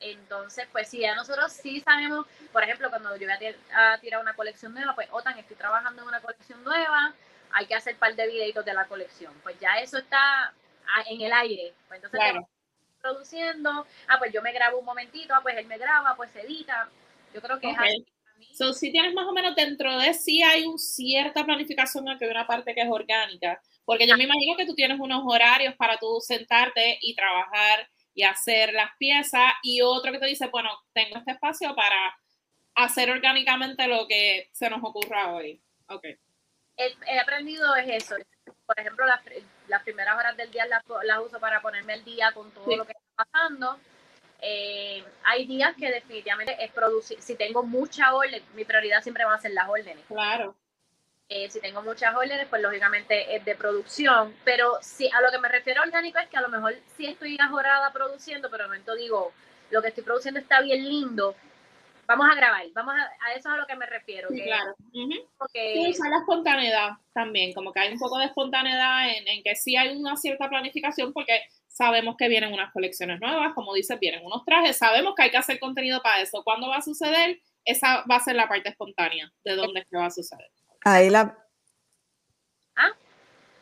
Entonces, 0.00 0.66
pues 0.72 0.88
sí, 0.88 0.98
ya 0.98 1.14
nosotros 1.14 1.52
sí 1.52 1.78
sabemos, 1.78 2.26
por 2.52 2.64
ejemplo, 2.64 2.90
cuando 2.90 3.14
yo 3.14 3.28
voy 3.28 3.54
a, 3.72 3.98
tirar 4.00 4.20
una 4.20 4.34
colección 4.34 4.74
nueva, 4.74 4.96
pues 4.96 5.06
OTAN, 5.12 5.38
estoy 5.38 5.54
trabajando 5.54 6.02
en 6.02 6.08
una 6.08 6.20
colección 6.20 6.64
nueva, 6.64 7.14
hay 7.52 7.66
que 7.66 7.76
hacer 7.76 7.94
un 7.94 8.00
par 8.00 8.16
de 8.16 8.26
videitos 8.26 8.64
de 8.64 8.74
la 8.74 8.86
colección. 8.86 9.32
Pues 9.44 9.60
ya 9.60 9.78
eso 9.78 9.98
está 9.98 10.52
en 11.06 11.20
el 11.20 11.32
aire. 11.32 11.72
Pues 11.86 12.02
entonces, 12.02 12.42
produciendo, 13.00 13.86
ah, 14.08 14.18
pues 14.18 14.32
yo 14.32 14.42
me 14.42 14.52
grabo 14.52 14.80
un 14.80 14.86
momentito, 14.86 15.36
ah, 15.36 15.40
pues 15.40 15.56
él 15.56 15.66
me 15.66 15.78
graba, 15.78 16.16
pues 16.16 16.34
edita. 16.34 16.88
Yo 17.32 17.40
creo 17.40 17.60
que 17.60 17.70
es 17.70 17.78
así. 17.78 18.06
So, 18.54 18.72
si 18.72 18.90
tienes 18.90 19.14
más 19.14 19.26
o 19.26 19.32
menos 19.32 19.54
dentro 19.54 19.98
de 19.98 20.14
sí 20.14 20.42
hay 20.42 20.64
un 20.64 20.78
cierta 20.78 21.44
planificación, 21.44 22.06
que 22.18 22.24
hay 22.24 22.30
una 22.30 22.46
parte 22.46 22.74
que 22.74 22.80
es 22.80 22.88
orgánica, 22.90 23.60
porque 23.84 24.06
yo 24.06 24.16
me 24.16 24.24
imagino 24.24 24.56
que 24.56 24.66
tú 24.66 24.74
tienes 24.74 24.98
unos 25.00 25.22
horarios 25.26 25.74
para 25.76 25.96
tú 25.96 26.20
sentarte 26.20 26.98
y 27.00 27.14
trabajar 27.14 27.88
y 28.14 28.24
hacer 28.24 28.72
las 28.72 28.90
piezas 28.98 29.52
y 29.62 29.80
otro 29.82 30.12
que 30.12 30.18
te 30.18 30.26
dice, 30.26 30.48
bueno, 30.48 30.70
tengo 30.92 31.16
este 31.18 31.32
espacio 31.32 31.74
para 31.74 32.16
hacer 32.74 33.10
orgánicamente 33.10 33.86
lo 33.86 34.06
que 34.06 34.48
se 34.52 34.70
nos 34.70 34.80
ocurra 34.82 35.32
hoy. 35.32 35.62
Ok. 35.88 36.04
He, 36.76 37.18
aprendido 37.20 37.74
es 37.76 38.04
eso. 38.04 38.16
Por 38.66 38.78
ejemplo, 38.78 39.04
las, 39.06 39.20
las 39.68 39.82
primeras 39.82 40.16
horas 40.16 40.36
del 40.36 40.50
día 40.50 40.66
las, 40.66 40.82
uso 41.20 41.38
para 41.38 41.60
ponerme 41.60 41.94
el 41.94 42.04
día 42.04 42.32
con 42.32 42.50
todo 42.52 42.76
lo 42.76 42.86
que 42.86 42.92
está 42.92 43.24
pasando. 43.24 43.78
Eh, 44.40 45.04
hay 45.24 45.46
días 45.46 45.74
que 45.76 45.90
definitivamente 45.90 46.56
es 46.64 46.72
producir, 46.72 47.20
si 47.20 47.34
tengo 47.34 47.62
mucha 47.62 48.14
orden, 48.14 48.42
mi 48.54 48.64
prioridad 48.64 49.02
siempre 49.02 49.24
va 49.24 49.34
a 49.34 49.40
ser 49.40 49.50
las 49.50 49.68
órdenes. 49.68 50.02
Claro. 50.06 50.56
Eh, 51.32 51.48
si 51.48 51.60
tengo 51.60 51.80
muchas 51.80 52.12
órdenes, 52.12 52.48
pues 52.50 52.60
lógicamente 52.60 53.36
es 53.36 53.44
de 53.44 53.54
producción. 53.54 54.34
Pero 54.44 54.78
sí, 54.82 55.08
a 55.14 55.20
lo 55.20 55.30
que 55.30 55.38
me 55.38 55.48
refiero 55.48 55.80
orgánico 55.80 56.18
es 56.18 56.28
que 56.28 56.36
a 56.36 56.40
lo 56.40 56.48
mejor 56.48 56.74
sí 56.96 57.06
estoy 57.06 57.38
ajorada 57.40 57.92
produciendo, 57.92 58.50
pero 58.50 58.64
de 58.64 58.68
momento 58.68 58.96
digo, 58.96 59.32
lo 59.70 59.80
que 59.80 59.88
estoy 59.88 60.02
produciendo 60.02 60.40
está 60.40 60.60
bien 60.60 60.88
lindo. 60.88 61.36
Vamos 62.08 62.26
a 62.28 62.34
grabar, 62.34 62.66
vamos 62.74 62.94
a, 62.94 63.30
eso 63.30 63.48
es 63.48 63.54
a 63.54 63.56
lo 63.56 63.66
que 63.68 63.76
me 63.76 63.86
refiero. 63.86 64.28
Sí, 64.28 64.42
claro. 64.42 64.74
Sí, 64.92 65.94
la 66.10 66.18
espontaneidad 66.18 66.90
también, 67.12 67.52
como 67.52 67.72
que 67.72 67.78
hay 67.78 67.92
un 67.92 68.00
poco 68.00 68.18
de 68.18 68.24
espontaneidad 68.24 69.10
en, 69.16 69.28
en 69.28 69.44
que 69.44 69.54
sí 69.54 69.76
hay 69.76 69.96
una 69.96 70.16
cierta 70.16 70.48
planificación 70.48 71.12
porque 71.12 71.42
sabemos 71.68 72.16
que 72.16 72.26
vienen 72.26 72.52
unas 72.52 72.72
colecciones 72.72 73.20
nuevas, 73.20 73.54
como 73.54 73.72
dices, 73.72 73.96
vienen 74.00 74.26
unos 74.26 74.44
trajes, 74.44 74.76
sabemos 74.76 75.14
que 75.14 75.22
hay 75.22 75.30
que 75.30 75.36
hacer 75.36 75.60
contenido 75.60 76.02
para 76.02 76.20
eso. 76.20 76.42
¿Cuándo 76.42 76.68
va 76.68 76.78
a 76.78 76.82
suceder? 76.82 77.40
Esa 77.64 78.04
va 78.10 78.16
a 78.16 78.20
ser 78.20 78.34
la 78.34 78.48
parte 78.48 78.70
espontánea 78.70 79.32
de 79.44 79.54
dónde 79.54 79.80
es 79.80 79.86
que 79.88 79.96
va 79.96 80.06
a 80.06 80.10
suceder. 80.10 80.50
Ahí 80.84 81.10
la, 81.10 81.38
¿Ah? 82.76 82.90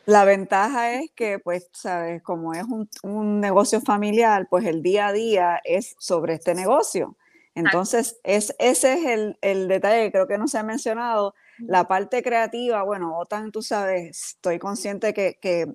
la 0.05 0.25
ventaja 0.25 0.93
es 0.93 1.11
que, 1.11 1.39
pues, 1.39 1.69
sabes, 1.73 2.21
como 2.23 2.53
es 2.53 2.63
un, 3.03 3.39
negocio 3.39 3.81
familiar, 3.81 4.47
pues 4.49 4.65
el 4.65 4.81
día 4.81 5.07
a 5.07 5.13
día 5.13 5.61
es 5.63 5.95
sobre 5.99 6.35
este 6.35 6.55
negocio. 6.55 7.17
Entonces, 7.55 8.19
es, 8.23 8.55
ese 8.57 8.93
es 8.93 9.05
el, 9.05 9.37
el, 9.41 9.67
detalle 9.67 10.05
que 10.05 10.11
creo 10.11 10.27
que 10.27 10.37
no 10.37 10.47
se 10.47 10.59
ha 10.59 10.63
mencionado. 10.63 11.33
La 11.57 11.87
parte 11.87 12.23
creativa, 12.23 12.83
bueno, 12.83 13.17
OTAN, 13.17 13.51
tú 13.51 13.61
sabes, 13.61 14.35
estoy 14.35 14.59
consciente 14.59 15.13
que, 15.13 15.37
que, 15.41 15.65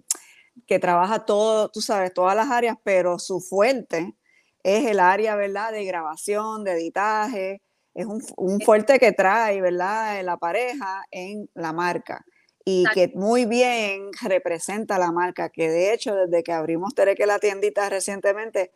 que 0.66 0.78
trabaja 0.78 1.26
todo, 1.26 1.68
tú 1.70 1.83
sabes, 1.83 2.14
todas 2.14 2.35
las 2.37 2.50
áreas, 2.50 2.78
pero 2.85 3.18
su 3.18 3.40
fuerte 3.40 4.14
es 4.62 4.87
el 4.87 4.98
área, 4.98 5.37
¿verdad?, 5.37 5.72
de 5.72 5.85
grabación, 5.85 6.64
de 6.64 6.72
editaje, 6.72 7.62
es 7.94 8.07
un, 8.37 8.61
fuerte 8.61 8.98
que 8.98 9.12
trae, 9.12 9.61
¿verdad?, 9.61 10.22
la 10.22 10.37
pareja 10.37 11.04
en 11.11 11.48
la 11.54 11.72
marca 11.72 12.24
y 12.64 12.85
que 12.94 13.12
muy 13.14 13.44
bien 13.44 14.11
representa 14.22 14.98
la 14.98 15.12
marca, 15.12 15.50
que 15.50 15.68
de 15.68 15.92
hecho 15.92 16.14
desde 16.14 16.42
que 16.42 16.52
abrimos 16.52 16.94
Tereque 16.94 17.26
la 17.26 17.38
tiendita 17.38 17.88
recientemente, 17.90 18.72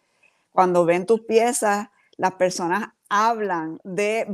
cuando 0.52 0.84
ven 0.84 1.06
tus 1.06 1.22
piezas, 1.22 1.88
las 2.16 2.34
personas 2.34 2.90
hablan 3.08 3.80
de, 3.84 4.26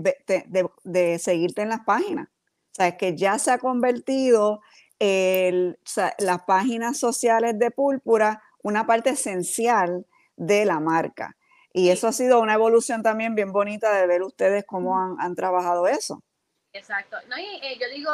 de, 0.83 1.19
seguirte 1.19 1.63
en 1.63 1.69
las 1.69 1.81
páginas. 1.81 2.29
O 2.73 2.75
sea, 2.75 2.89
es 2.89 2.95
que 2.97 3.17
ya 3.17 3.39
se 3.39 3.53
ha 3.53 3.59
convertido 3.59 4.61
el, 4.99 5.79
las 6.19 6.43
páginas 6.43 6.99
sociales 6.99 7.59
de 7.59 7.71
Púrpura 7.71 8.43
una 8.63 8.87
parte 8.87 9.11
esencial 9.11 10.07
de 10.37 10.65
la 10.65 10.81
marca. 10.81 11.37
Y 11.77 11.91
eso 11.91 12.07
ha 12.07 12.13
sido 12.13 12.41
una 12.41 12.55
evolución 12.55 13.03
también 13.03 13.35
bien 13.35 13.51
bonita 13.51 13.93
de 13.93 14.07
ver 14.07 14.23
ustedes 14.23 14.65
cómo 14.65 14.97
han, 14.97 15.35
trabajado 15.35 15.89
eso. 15.89 16.23
Exacto. 16.73 17.17
No, 17.29 17.37
eh, 17.37 17.77
yo 17.81 17.89
digo, 17.93 18.11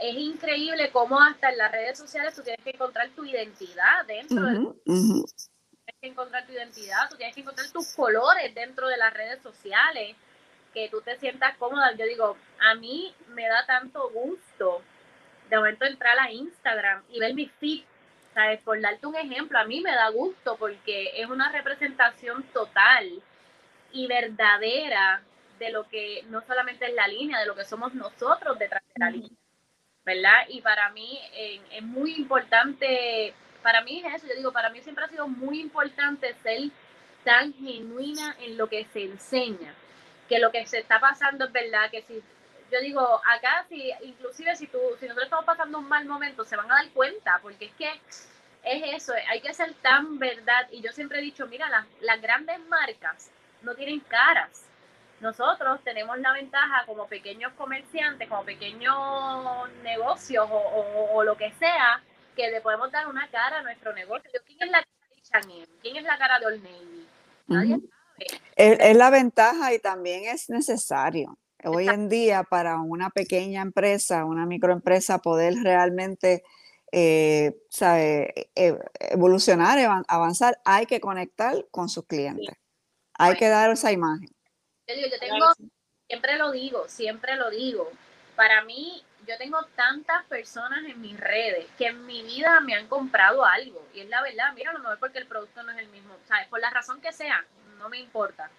es 0.00 0.16
increíble 0.16 0.90
cómo 0.90 1.20
hasta 1.20 1.50
en 1.50 1.58
las 1.58 1.70
redes 1.70 1.98
sociales 1.98 2.34
tú 2.34 2.42
tienes 2.42 2.64
que 2.64 2.70
encontrar 2.70 3.10
tu 3.10 3.26
identidad 3.26 4.06
dentro 4.06 4.42
de... 4.46 4.54
Tienes 4.86 6.00
que 6.00 6.08
encontrar 6.08 6.46
tu 6.46 6.52
identidad, 6.52 7.10
tú 7.10 7.16
tienes 7.16 7.34
que 7.34 7.42
encontrar 7.42 7.68
tus 7.68 7.94
colores 7.94 8.54
dentro 8.54 8.88
de 8.88 8.96
las 8.96 9.12
redes 9.12 9.42
sociales, 9.42 10.16
que 10.72 10.88
tú 10.88 11.02
te 11.02 11.18
sientas 11.18 11.54
cómoda. 11.58 11.94
Yo 11.96 12.06
digo, 12.06 12.36
a 12.60 12.74
mí 12.76 13.14
me 13.28 13.46
da 13.46 13.66
tanto 13.66 14.10
gusto 14.10 14.80
de 15.50 15.56
momento 15.58 15.84
entrar 15.84 16.18
a 16.18 16.32
Instagram 16.32 17.04
y 17.10 17.20
ver 17.20 17.34
mi 17.34 17.46
feed 17.46 17.84
¿sabes? 18.36 18.60
Por 18.60 18.78
darte 18.82 19.06
un 19.06 19.16
ejemplo, 19.16 19.58
a 19.58 19.64
mí 19.64 19.80
me 19.80 19.92
da 19.92 20.10
gusto 20.10 20.58
porque 20.58 21.10
es 21.14 21.26
una 21.26 21.50
representación 21.50 22.42
total 22.52 23.22
y 23.92 24.06
verdadera 24.06 25.22
de 25.58 25.70
lo 25.70 25.88
que 25.88 26.22
no 26.28 26.42
solamente 26.42 26.84
es 26.84 26.92
la 26.92 27.08
línea, 27.08 27.40
de 27.40 27.46
lo 27.46 27.54
que 27.54 27.64
somos 27.64 27.94
nosotros 27.94 28.58
detrás 28.58 28.82
de 28.94 29.00
la 29.02 29.10
línea, 29.10 29.38
¿verdad? 30.04 30.44
Y 30.48 30.60
para 30.60 30.90
mí 30.90 31.18
eh, 31.32 31.62
es 31.72 31.82
muy 31.82 32.14
importante, 32.16 33.32
para 33.62 33.80
mí 33.80 34.02
es 34.04 34.16
eso, 34.16 34.26
yo 34.26 34.34
digo, 34.36 34.52
para 34.52 34.68
mí 34.68 34.82
siempre 34.82 35.06
ha 35.06 35.08
sido 35.08 35.26
muy 35.28 35.58
importante 35.58 36.34
ser 36.42 36.68
tan 37.24 37.54
genuina 37.54 38.36
en 38.40 38.58
lo 38.58 38.68
que 38.68 38.84
se 38.84 39.04
enseña, 39.04 39.72
que 40.28 40.40
lo 40.40 40.52
que 40.52 40.66
se 40.66 40.80
está 40.80 41.00
pasando 41.00 41.46
es 41.46 41.52
verdad, 41.52 41.90
que 41.90 42.02
si 42.02 42.22
yo 42.70 42.80
digo, 42.80 43.20
acá 43.24 43.64
si, 43.68 43.92
inclusive 44.02 44.56
si 44.56 44.66
tú, 44.66 44.78
si 44.98 45.06
nosotros 45.06 45.24
estamos 45.24 45.44
pasando 45.44 45.78
un 45.78 45.88
mal 45.88 46.04
momento, 46.06 46.44
se 46.44 46.56
van 46.56 46.70
a 46.70 46.76
dar 46.76 46.90
cuenta, 46.90 47.38
porque 47.42 47.66
es 47.66 47.72
que 47.74 47.88
es 48.64 49.02
eso, 49.02 49.12
hay 49.28 49.40
que 49.40 49.54
ser 49.54 49.72
tan 49.74 50.18
verdad. 50.18 50.68
Y 50.70 50.82
yo 50.82 50.92
siempre 50.92 51.18
he 51.18 51.22
dicho, 51.22 51.46
mira, 51.46 51.68
las, 51.68 51.86
las 52.00 52.20
grandes 52.20 52.58
marcas 52.66 53.30
no 53.62 53.74
tienen 53.74 54.00
caras. 54.00 54.64
Nosotros 55.20 55.80
tenemos 55.82 56.18
la 56.18 56.32
ventaja 56.32 56.84
como 56.84 57.06
pequeños 57.06 57.52
comerciantes, 57.54 58.28
como 58.28 58.44
pequeños 58.44 59.70
negocios 59.82 60.46
o, 60.50 61.12
o, 61.14 61.24
lo 61.24 61.36
que 61.36 61.52
sea, 61.52 62.02
que 62.34 62.50
le 62.50 62.60
podemos 62.60 62.90
dar 62.92 63.06
una 63.06 63.26
cara 63.28 63.60
a 63.60 63.62
nuestro 63.62 63.94
negocio. 63.94 64.30
¿Quién 64.44 64.62
es 64.62 64.70
la 64.70 64.82
cara 64.82 65.14
de 65.14 65.22
Chanel? 65.22 65.68
¿Quién 65.80 65.96
es 65.96 66.02
la 66.02 66.18
cara 66.18 66.38
de 66.38 66.46
Old 66.46 66.62
Navy? 66.62 67.08
Nadie 67.46 67.78
sabe. 67.78 68.90
es 68.90 68.96
la 68.96 69.10
ventaja 69.10 69.72
y 69.72 69.78
también 69.78 70.24
es 70.24 70.50
necesario 70.50 71.38
hoy 71.64 71.88
en 71.88 72.08
día 72.08 72.42
para 72.44 72.80
una 72.80 73.10
pequeña 73.10 73.62
empresa, 73.62 74.24
una 74.24 74.46
microempresa, 74.46 75.18
poder 75.18 75.54
realmente 75.62 76.44
eh, 76.92 77.56
sabe, 77.68 78.50
e, 78.54 78.78
evolucionar, 79.10 80.04
avanzar, 80.08 80.60
hay 80.64 80.86
que 80.86 81.00
conectar 81.00 81.66
con 81.70 81.88
sus 81.88 82.06
clientes. 82.06 82.54
Hay 83.14 83.36
que 83.36 83.48
dar 83.48 83.70
esa 83.70 83.92
imagen. 83.92 84.28
Yo, 84.86 84.94
digo, 84.94 85.08
yo 85.08 85.18
tengo, 85.18 85.46
siempre 86.06 86.36
lo 86.36 86.50
digo, 86.52 86.88
siempre 86.88 87.36
lo 87.36 87.50
digo. 87.50 87.90
Para 88.36 88.62
mí, 88.64 89.02
yo 89.26 89.36
tengo 89.38 89.58
tantas 89.74 90.24
personas 90.26 90.84
en 90.84 91.00
mis 91.00 91.18
redes 91.18 91.66
que 91.78 91.86
en 91.86 92.04
mi 92.06 92.22
vida 92.22 92.60
me 92.60 92.74
han 92.74 92.86
comprado 92.86 93.44
algo. 93.44 93.82
Y 93.94 94.00
es 94.00 94.08
la 94.08 94.22
verdad, 94.22 94.52
mira, 94.54 94.72
no 94.74 94.92
es 94.92 94.98
porque 94.98 95.18
el 95.18 95.26
producto 95.26 95.62
no 95.62 95.72
es 95.72 95.78
el 95.78 95.88
mismo, 95.88 96.14
¿sabes? 96.28 96.46
Por 96.48 96.60
la 96.60 96.70
razón 96.70 97.00
que 97.00 97.12
sea, 97.12 97.44
no 97.78 97.88
me 97.88 97.98
importa 97.98 98.50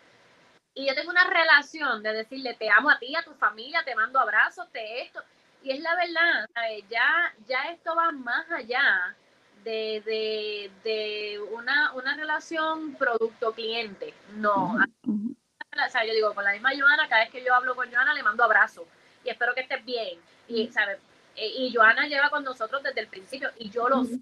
y 0.77 0.87
yo 0.87 0.93
tengo 0.93 1.09
una 1.09 1.27
relación 1.27 2.03
de 2.03 2.13
decirle 2.13 2.53
te 2.53 2.69
amo 2.69 2.91
a 2.91 2.99
ti, 2.99 3.15
a 3.15 3.23
tu 3.23 3.33
familia, 3.33 3.83
te 3.83 3.95
mando 3.95 4.19
abrazos, 4.19 4.71
te 4.71 5.01
esto. 5.01 5.23
Y 5.63 5.71
es 5.71 5.79
la 5.79 5.95
verdad, 5.95 6.47
ya, 6.87 7.33
ya 7.47 7.63
esto 7.71 7.95
va 7.95 8.11
más 8.11 8.49
allá 8.51 9.15
de, 9.63 10.03
de, 10.05 10.71
de 10.83 11.39
una, 11.51 11.93
una, 11.93 12.15
relación 12.15 12.93
producto-cliente. 12.93 14.13
No. 14.35 14.75
O 14.75 15.89
sea, 15.89 16.05
yo 16.05 16.13
digo, 16.13 16.33
con 16.35 16.43
la 16.43 16.53
misma 16.53 16.69
Joana, 16.77 17.09
cada 17.09 17.23
vez 17.23 17.31
que 17.31 17.43
yo 17.43 17.55
hablo 17.55 17.75
con 17.75 17.91
Joana, 17.91 18.13
le 18.13 18.21
mando 18.21 18.43
abrazos 18.43 18.85
y 19.23 19.29
espero 19.29 19.55
que 19.55 19.61
estés 19.61 19.83
bien. 19.83 20.19
Y, 20.47 20.67
¿sabes? 20.67 20.99
E, 21.35 21.47
y 21.47 21.73
Joana 21.73 22.07
lleva 22.07 22.29
con 22.29 22.43
nosotros 22.43 22.83
desde 22.83 23.01
el 23.01 23.07
principio 23.07 23.49
y 23.57 23.71
yo 23.71 23.89
lo 23.89 24.03
sé 24.05 24.19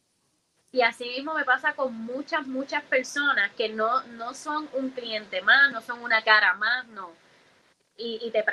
y 0.75 0.81
así 0.81 1.05
mismo 1.05 1.33
me 1.33 1.45
pasa 1.45 1.73
con 1.73 1.93
muchas, 1.93 2.45
muchas 2.47 2.83
personas 2.83 3.49
que 3.53 3.69
no, 3.69 4.03
no 4.07 4.33
son 4.33 4.67
un 4.73 4.89
cliente 4.89 5.41
más, 5.41 5.71
no 5.71 5.79
son 5.79 6.03
una 6.03 6.21
cara 6.21 6.53
más, 6.55 6.85
no. 6.89 7.11
Y, 7.95 8.19
y, 8.21 8.31
te, 8.31 8.43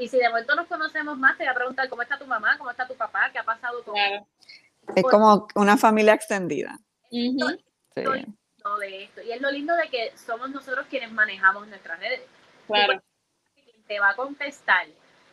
y, 0.00 0.06
si 0.06 0.18
de 0.18 0.28
momento 0.28 0.54
nos 0.54 0.68
conocemos 0.68 1.18
más, 1.18 1.36
te 1.36 1.42
voy 1.42 1.50
a 1.50 1.54
preguntar 1.56 1.88
cómo 1.88 2.02
está 2.02 2.16
tu 2.16 2.26
mamá, 2.26 2.56
cómo 2.58 2.70
está 2.70 2.86
tu 2.86 2.94
papá, 2.94 3.30
qué 3.32 3.40
ha 3.40 3.42
pasado 3.42 3.82
con 3.82 3.96
Es 3.96 5.02
como 5.10 5.48
una 5.56 5.76
familia 5.76 6.14
extendida. 6.14 6.78
sí. 7.10 7.36
de 7.96 9.02
esto. 9.02 9.22
Y 9.22 9.32
es 9.32 9.40
lo 9.40 9.50
lindo 9.50 9.74
de 9.74 9.88
que 9.88 10.16
somos 10.16 10.50
nosotros 10.50 10.86
quienes 10.88 11.10
manejamos 11.10 11.66
nuestras 11.66 11.98
redes. 11.98 12.20
Claro. 12.68 13.02
Te 13.88 13.98
va 13.98 14.10
a 14.10 14.14
contestar, 14.14 14.86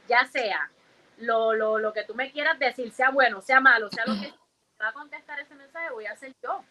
ya 0.09 0.25
sea 0.25 0.71
lo, 1.17 1.53
lo, 1.53 1.77
lo 1.77 1.93
que 1.93 2.03
tú 2.03 2.15
me 2.15 2.31
quieras 2.31 2.57
decir, 2.57 2.91
sea 2.91 3.11
bueno, 3.11 3.43
sea 3.43 3.59
malo, 3.59 3.91
sea 3.91 4.05
lo 4.07 4.19
que 4.19 4.33
va 4.81 4.89
a 4.89 4.93
contestar 4.93 5.39
ese 5.39 5.55
mensaje, 5.55 5.91
voy 5.91 6.05
a 6.05 6.11
hacer 6.11 6.33
yo. 6.43 6.63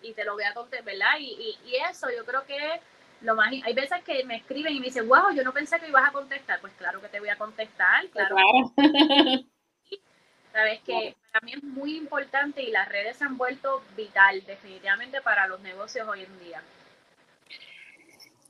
Y 0.00 0.12
te 0.14 0.24
lo 0.24 0.34
voy 0.34 0.44
a 0.44 0.54
contestar, 0.54 0.84
¿verdad? 0.84 1.18
Y, 1.18 1.58
y, 1.64 1.76
eso 1.76 2.08
yo 2.16 2.24
creo 2.24 2.44
que 2.44 2.80
lo 3.22 3.34
más... 3.34 3.52
Hay 3.64 3.74
veces 3.74 4.02
que 4.04 4.24
me 4.24 4.36
escriben 4.36 4.72
y 4.72 4.80
me 4.80 4.86
dicen, 4.86 5.08
wow, 5.08 5.32
yo 5.34 5.42
no 5.42 5.52
pensé 5.52 5.80
que 5.80 5.88
ibas 5.88 6.08
a 6.08 6.12
contestar. 6.12 6.60
Pues 6.60 6.72
claro 6.74 7.00
que 7.00 7.08
te 7.08 7.18
voy 7.18 7.30
a 7.30 7.36
contestar, 7.36 8.08
claro. 8.10 8.36
Sabes 10.52 10.80
que 10.82 11.16
para 11.32 11.44
mí 11.44 11.52
es 11.52 11.62
muy 11.62 11.96
importante 11.96 12.62
y 12.62 12.70
las 12.70 12.88
redes 12.88 13.16
se 13.16 13.24
han 13.24 13.36
vuelto 13.36 13.82
vital 13.96 14.44
definitivamente 14.46 15.20
para 15.20 15.46
los 15.46 15.60
negocios 15.60 16.08
hoy 16.08 16.24
en 16.24 16.38
día. 16.40 16.62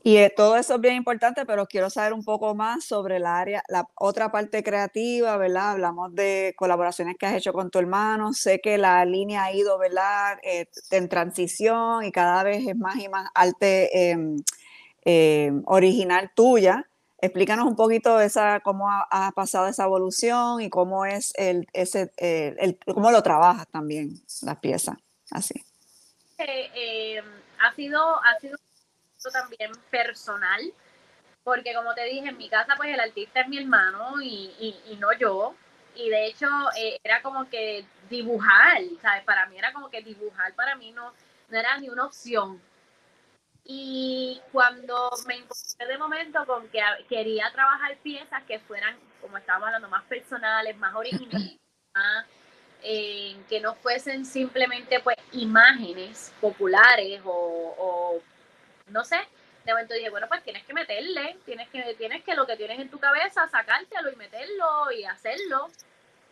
Y 0.02 0.16
eh, 0.16 0.32
todo 0.34 0.56
eso 0.56 0.76
es 0.76 0.80
bien 0.80 0.94
importante, 0.94 1.44
pero 1.44 1.66
quiero 1.66 1.90
saber 1.90 2.12
un 2.12 2.24
poco 2.24 2.54
más 2.54 2.84
sobre 2.84 3.16
el 3.16 3.26
área, 3.26 3.62
la 3.68 3.84
otra 3.96 4.30
parte 4.30 4.62
creativa, 4.62 5.36
¿verdad? 5.36 5.72
Hablamos 5.72 6.14
de 6.14 6.54
colaboraciones 6.56 7.16
que 7.18 7.26
has 7.26 7.34
hecho 7.34 7.52
con 7.52 7.70
tu 7.70 7.78
hermano. 7.80 8.32
Sé 8.32 8.60
que 8.60 8.78
la 8.78 9.04
línea 9.04 9.44
ha 9.44 9.52
ido, 9.52 9.76
¿verdad? 9.76 10.38
Eh, 10.42 10.66
en 10.92 11.08
transición 11.08 12.04
y 12.04 12.12
cada 12.12 12.44
vez 12.44 12.66
es 12.66 12.76
más 12.76 12.96
y 12.96 13.08
más 13.08 13.28
arte 13.34 14.10
em, 14.10 14.36
em, 15.04 15.62
original 15.66 16.30
tuya. 16.34 16.88
Explícanos 17.20 17.66
un 17.66 17.74
poquito 17.74 18.20
esa, 18.20 18.60
cómo 18.60 18.88
ha, 18.88 19.32
pasado 19.34 19.66
esa 19.66 19.84
evolución 19.84 20.62
y 20.62 20.70
cómo 20.70 21.04
es 21.04 21.32
el, 21.36 21.66
ese, 21.72 22.12
el, 22.16 22.78
cómo 22.86 23.10
lo 23.10 23.22
trabajas 23.24 23.66
también, 23.72 24.14
las 24.42 24.58
piezas, 24.58 24.96
así. 25.32 25.64
Eh, 26.38 27.20
ha 27.60 27.74
sido, 27.74 28.00
ha 28.00 28.38
sido 28.40 28.56
también 29.32 29.72
personal, 29.90 30.60
porque 31.42 31.74
como 31.74 31.94
te 31.94 32.04
dije, 32.04 32.28
en 32.28 32.36
mi 32.36 32.48
casa 32.48 32.74
pues 32.76 32.92
el 32.92 33.00
artista 33.00 33.40
es 33.40 33.48
mi 33.48 33.58
hermano 33.58 34.20
y, 34.22 34.76
y, 34.86 34.96
no 34.96 35.12
yo. 35.12 35.54
Y 35.94 36.10
de 36.10 36.26
hecho 36.26 36.46
eh, 36.76 36.98
era 37.02 37.22
como 37.22 37.48
que 37.48 37.84
dibujar, 38.08 38.80
¿sabes? 39.02 39.24
Para 39.24 39.46
mí 39.46 39.58
era 39.58 39.72
como 39.72 39.90
que 39.90 40.02
dibujar, 40.02 40.54
para 40.54 40.76
mí 40.76 40.92
no, 40.92 41.12
no 41.48 41.58
era 41.58 41.78
ni 41.78 41.88
una 41.88 42.04
opción. 42.06 42.60
Y 43.64 44.40
cuando 44.52 45.10
me 45.26 45.34
encontré 45.34 45.86
de 45.86 45.98
momento 45.98 46.46
con 46.46 46.68
que 46.68 46.80
quería 47.08 47.50
trabajar 47.52 47.96
piezas 47.98 48.42
que 48.44 48.60
fueran, 48.60 48.96
como 49.20 49.36
estábamos 49.36 49.66
hablando, 49.66 49.88
más 49.88 50.04
personales, 50.04 50.76
más 50.78 50.94
originales, 50.94 51.58
eh, 52.82 53.36
que 53.48 53.60
no 53.60 53.74
fuesen 53.74 54.24
simplemente 54.24 55.00
pues 55.00 55.16
imágenes 55.32 56.32
populares 56.40 57.20
o, 57.24 57.74
o 57.78 58.22
no 58.90 59.04
sé, 59.04 59.18
de 59.64 59.72
momento 59.72 59.94
dije, 59.94 60.10
bueno, 60.10 60.28
pues 60.28 60.42
tienes 60.42 60.64
que 60.64 60.72
meterle, 60.72 61.36
tienes 61.44 61.68
que, 61.68 61.94
tienes 61.94 62.24
que 62.24 62.34
lo 62.34 62.46
que 62.46 62.56
tienes 62.56 62.78
en 62.80 62.88
tu 62.88 62.98
cabeza, 62.98 63.46
sacártelo 63.48 64.10
y 64.10 64.16
meterlo 64.16 64.90
y 64.92 65.04
hacerlo. 65.04 65.68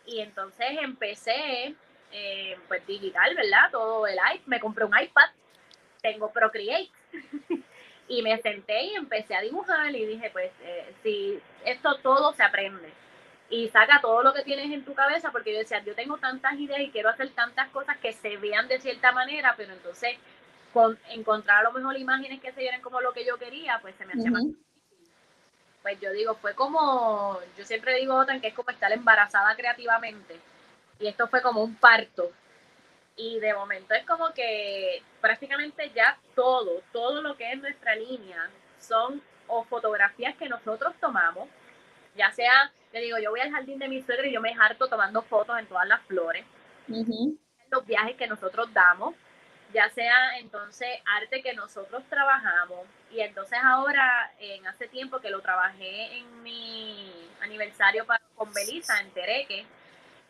Y 0.07 0.21
entonces 0.21 0.67
empecé, 0.81 1.75
eh, 2.11 2.57
pues 2.67 2.85
digital, 2.87 3.35
¿verdad? 3.35 3.69
Todo 3.71 4.07
el 4.07 4.15
iPad, 4.15 4.45
me 4.47 4.59
compré 4.59 4.85
un 4.85 4.99
iPad, 4.99 5.29
tengo 6.01 6.31
Procreate. 6.31 6.89
y 8.07 8.21
me 8.21 8.41
senté 8.41 8.85
y 8.85 8.95
empecé 8.95 9.35
a 9.35 9.41
dibujar 9.41 9.93
y 9.93 10.05
dije, 10.05 10.29
pues, 10.31 10.51
eh, 10.63 10.93
si 11.03 11.39
esto 11.65 11.95
todo 11.99 12.33
se 12.33 12.43
aprende. 12.43 12.91
Y 13.49 13.69
saca 13.69 14.01
todo 14.01 14.23
lo 14.23 14.33
que 14.33 14.43
tienes 14.43 14.71
en 14.71 14.83
tu 14.83 14.93
cabeza, 14.93 15.31
porque 15.31 15.53
yo 15.53 15.59
decía, 15.59 15.83
yo 15.83 15.95
tengo 15.95 16.17
tantas 16.17 16.55
ideas 16.55 16.81
y 16.81 16.89
quiero 16.89 17.09
hacer 17.09 17.29
tantas 17.29 17.69
cosas 17.69 17.97
que 17.97 18.13
se 18.13 18.35
vean 18.37 18.67
de 18.67 18.79
cierta 18.79 19.11
manera, 19.11 19.53
pero 19.55 19.73
entonces 19.73 20.17
encontrar 21.09 21.59
a 21.59 21.63
lo 21.63 21.71
mejor 21.71 21.97
imágenes 21.97 22.41
que 22.41 22.51
se 22.51 22.61
vieran 22.61 22.81
como 22.81 23.01
lo 23.01 23.13
que 23.13 23.25
yo 23.25 23.37
quería, 23.37 23.79
pues 23.81 23.95
se 23.95 24.05
me 24.05 24.13
hacía 24.13 24.31
más 24.31 24.45
difícil. 24.45 24.67
Pues 25.81 25.99
yo 25.99 26.11
digo, 26.11 26.35
fue 26.35 26.53
como, 26.53 27.39
yo 27.57 27.65
siempre 27.65 27.95
digo, 27.95 28.25
que 28.41 28.47
es 28.47 28.53
como 28.53 28.69
estar 28.71 28.91
embarazada 28.91 29.55
creativamente. 29.55 30.39
Y 30.99 31.07
esto 31.07 31.27
fue 31.27 31.41
como 31.41 31.63
un 31.63 31.75
parto. 31.75 32.31
Y 33.15 33.39
de 33.39 33.53
momento 33.53 33.93
es 33.93 34.05
como 34.05 34.31
que 34.33 35.01
prácticamente 35.21 35.91
ya 35.95 36.17
todo, 36.35 36.81
todo 36.91 37.21
lo 37.21 37.35
que 37.35 37.51
es 37.51 37.59
nuestra 37.59 37.95
línea 37.95 38.49
son 38.79 39.21
o 39.47 39.63
fotografías 39.63 40.35
que 40.35 40.49
nosotros 40.49 40.93
tomamos, 40.99 41.49
ya 42.15 42.31
sea, 42.31 42.71
te 42.91 42.99
digo, 42.99 43.17
yo 43.17 43.31
voy 43.31 43.39
al 43.39 43.51
jardín 43.51 43.79
de 43.79 43.87
mi 43.87 44.01
suegra 44.01 44.27
y 44.27 44.33
yo 44.33 44.41
me 44.41 44.53
harto 44.53 44.87
tomando 44.87 45.21
fotos 45.23 45.57
en 45.57 45.67
todas 45.67 45.87
las 45.87 46.01
flores, 46.03 46.45
los 47.71 47.85
viajes 47.85 48.15
que 48.15 48.27
nosotros 48.27 48.71
damos, 48.73 49.15
ya 49.73 49.89
sea 49.89 50.37
entonces 50.39 50.87
arte 51.05 51.41
que 51.41 51.53
nosotros 51.53 52.03
trabajamos 52.09 52.85
y 53.11 53.19
entonces 53.21 53.59
ahora 53.63 54.31
en 54.39 54.65
hace 54.67 54.87
tiempo 54.87 55.19
que 55.19 55.29
lo 55.29 55.41
trabajé 55.41 56.17
en 56.17 56.43
mi 56.43 57.29
aniversario 57.41 58.05
para, 58.05 58.21
con 58.35 58.53
Belisa 58.53 58.99
en 59.01 59.11
Tereque, 59.11 59.65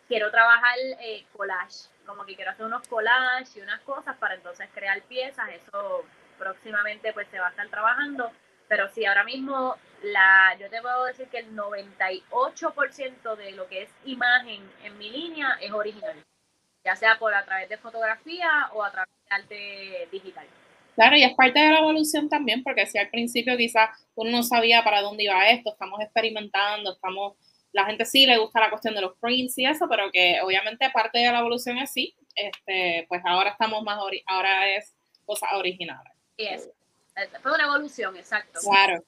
quiero 0.07 0.31
trabajar 0.31 0.75
eh, 0.99 1.25
collage, 1.35 1.89
como 2.05 2.25
que 2.25 2.35
quiero 2.35 2.51
hacer 2.51 2.65
unos 2.65 2.87
collages 2.87 3.55
y 3.55 3.61
unas 3.61 3.81
cosas 3.81 4.17
para 4.17 4.35
entonces 4.35 4.67
crear 4.73 5.01
piezas, 5.03 5.49
eso 5.49 6.05
próximamente 6.37 7.13
pues 7.13 7.27
se 7.29 7.39
va 7.39 7.47
a 7.47 7.51
estar 7.51 7.67
trabajando, 7.69 8.31
pero 8.67 8.89
sí, 8.89 9.05
ahora 9.05 9.23
mismo 9.23 9.75
la, 10.03 10.55
yo 10.59 10.69
te 10.69 10.81
puedo 10.81 11.05
decir 11.05 11.27
que 11.29 11.39
el 11.39 11.55
98% 11.55 13.35
de 13.35 13.51
lo 13.51 13.67
que 13.67 13.83
es 13.83 13.89
imagen 14.05 14.69
en 14.83 14.97
mi 14.97 15.09
línea 15.09 15.57
es 15.61 15.71
original 15.71 16.23
ya 16.87 16.95
sea 16.95 17.19
por 17.19 17.33
a 17.33 17.43
través 17.43 17.67
de 17.67 17.77
fotografía 17.77 18.69
o 18.71 18.81
a 18.81 18.89
través 18.91 19.06
arte 19.29 20.07
digital. 20.11 20.47
Claro, 20.95 21.15
y 21.15 21.23
es 21.23 21.35
parte 21.35 21.59
de 21.59 21.69
la 21.69 21.79
evolución 21.79 22.27
también, 22.27 22.63
porque 22.63 22.87
si 22.87 22.97
al 22.97 23.09
principio 23.09 23.55
quizás 23.55 23.89
uno 24.15 24.31
no 24.31 24.43
sabía 24.43 24.83
para 24.83 25.01
dónde 25.01 25.25
iba 25.25 25.49
esto, 25.49 25.71
estamos 25.71 26.01
experimentando, 26.01 26.93
estamos, 26.93 27.37
la 27.71 27.85
gente 27.85 28.03
sí 28.03 28.25
le 28.25 28.39
gusta 28.39 28.61
la 28.61 28.71
cuestión 28.71 28.95
de 28.95 29.01
los 29.01 29.15
prints 29.19 29.57
y 29.59 29.65
eso, 29.65 29.85
pero 29.87 30.11
que 30.11 30.41
obviamente 30.41 30.89
parte 30.89 31.19
de 31.19 31.31
la 31.31 31.39
evolución 31.39 31.77
es 31.77 31.91
sí, 31.91 32.15
este, 32.35 33.05
pues 33.09 33.21
ahora 33.25 33.51
estamos 33.51 33.83
más, 33.83 33.99
ahora 34.25 34.75
es 34.75 34.95
cosas 35.23 35.49
originales. 35.53 36.13
Sí, 36.35 36.47
es, 36.47 36.71
fue 37.43 37.53
una 37.53 37.65
evolución, 37.65 38.15
exacto. 38.17 38.59
Claro. 38.61 39.03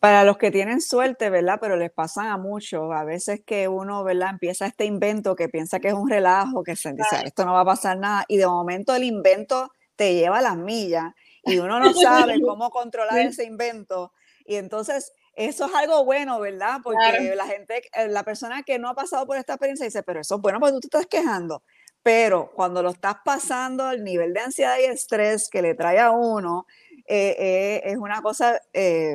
Para 0.00 0.24
los 0.24 0.36
que 0.36 0.50
tienen 0.50 0.80
suerte, 0.80 1.30
¿verdad? 1.30 1.58
Pero 1.60 1.76
les 1.76 1.90
pasan 1.90 2.26
a 2.26 2.36
muchos. 2.36 2.92
A 2.92 3.04
veces 3.04 3.40
que 3.44 3.68
uno, 3.68 4.04
¿verdad? 4.04 4.30
Empieza 4.30 4.66
este 4.66 4.84
invento 4.84 5.34
que 5.34 5.48
piensa 5.48 5.80
que 5.80 5.88
es 5.88 5.94
un 5.94 6.10
relajo, 6.10 6.62
que 6.62 6.76
se 6.76 6.92
dice, 6.92 7.22
esto 7.24 7.44
no 7.46 7.54
va 7.54 7.60
a 7.60 7.64
pasar 7.64 7.98
nada. 7.98 8.24
Y 8.28 8.36
de 8.36 8.46
momento 8.46 8.94
el 8.94 9.04
invento 9.04 9.70
te 9.96 10.14
lleva 10.14 10.38
a 10.38 10.42
las 10.42 10.56
millas 10.56 11.12
y 11.42 11.58
uno 11.58 11.80
no 11.80 11.92
sabe 11.94 12.40
cómo 12.42 12.70
controlar 12.70 13.18
ese 13.20 13.44
invento. 13.44 14.12
Y 14.44 14.56
entonces 14.56 15.12
eso 15.36 15.66
es 15.66 15.74
algo 15.74 16.04
bueno, 16.04 16.38
¿verdad? 16.40 16.80
Porque 16.82 17.34
la 17.34 17.46
gente, 17.46 17.82
eh, 17.92 18.08
la 18.08 18.22
persona 18.22 18.62
que 18.62 18.78
no 18.78 18.88
ha 18.88 18.94
pasado 18.94 19.26
por 19.26 19.36
esta 19.36 19.54
experiencia 19.54 19.86
dice, 19.86 20.02
pero 20.02 20.20
eso 20.20 20.36
es 20.36 20.40
bueno 20.40 20.60
porque 20.60 20.74
tú 20.74 20.80
te 20.80 20.86
estás 20.86 21.06
quejando. 21.06 21.62
Pero 22.02 22.52
cuando 22.54 22.82
lo 22.82 22.90
estás 22.90 23.16
pasando, 23.24 23.90
el 23.90 24.04
nivel 24.04 24.34
de 24.34 24.40
ansiedad 24.40 24.76
y 24.78 24.84
estrés 24.84 25.48
que 25.48 25.62
le 25.62 25.74
trae 25.74 25.98
a 25.98 26.10
uno 26.10 26.66
eh, 27.06 27.36
eh, 27.38 27.82
es 27.84 27.96
una 27.96 28.22
cosa 28.22 28.60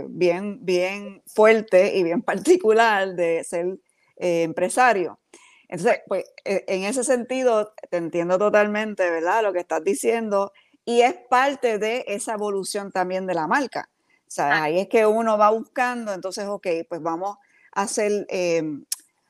bien, 0.07 0.59
bien 0.63 1.21
fuerte 1.25 1.95
y 1.95 2.03
bien 2.03 2.21
particular 2.23 3.15
de 3.15 3.43
ser 3.43 3.77
empresario. 4.17 5.19
Entonces, 5.67 6.01
pues 6.07 6.25
en 6.43 6.83
ese 6.83 7.03
sentido, 7.03 7.73
te 7.89 7.97
entiendo 7.97 8.37
totalmente, 8.37 9.09
¿verdad? 9.09 9.43
Lo 9.43 9.53
que 9.53 9.59
estás 9.59 9.83
diciendo 9.83 10.51
y 10.83 11.01
es 11.01 11.13
parte 11.29 11.77
de 11.77 12.03
esa 12.07 12.33
evolución 12.33 12.91
también 12.91 13.27
de 13.27 13.35
la 13.35 13.47
marca. 13.47 13.89
O 14.27 14.31
sea, 14.31 14.47
ah. 14.47 14.63
ahí 14.63 14.79
es 14.79 14.87
que 14.87 15.05
uno 15.05 15.37
va 15.37 15.51
buscando, 15.51 16.11
entonces, 16.13 16.45
ok, 16.47 16.67
pues 16.87 17.01
vamos 17.01 17.37
a 17.71 17.83
hacer, 17.83 18.25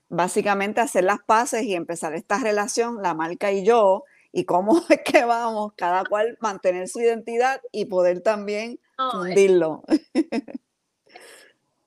básicamente 0.10 0.82
hacer 0.82 1.04
las 1.04 1.20
paces 1.20 1.64
y 1.64 1.76
empezar 1.76 2.14
esta 2.16 2.40
relación, 2.40 3.02
la 3.02 3.14
marca 3.14 3.52
y 3.52 3.64
yo, 3.64 4.06
y 4.32 4.46
cómo 4.46 4.82
es 4.90 5.02
que 5.04 5.26
vamos, 5.26 5.74
cada 5.76 6.04
cual 6.06 6.38
mantener 6.40 6.88
su 6.88 7.00
identidad 7.00 7.62
y 7.72 7.86
poder 7.86 8.22
también 8.22 8.80
fundirlo. 9.12 9.84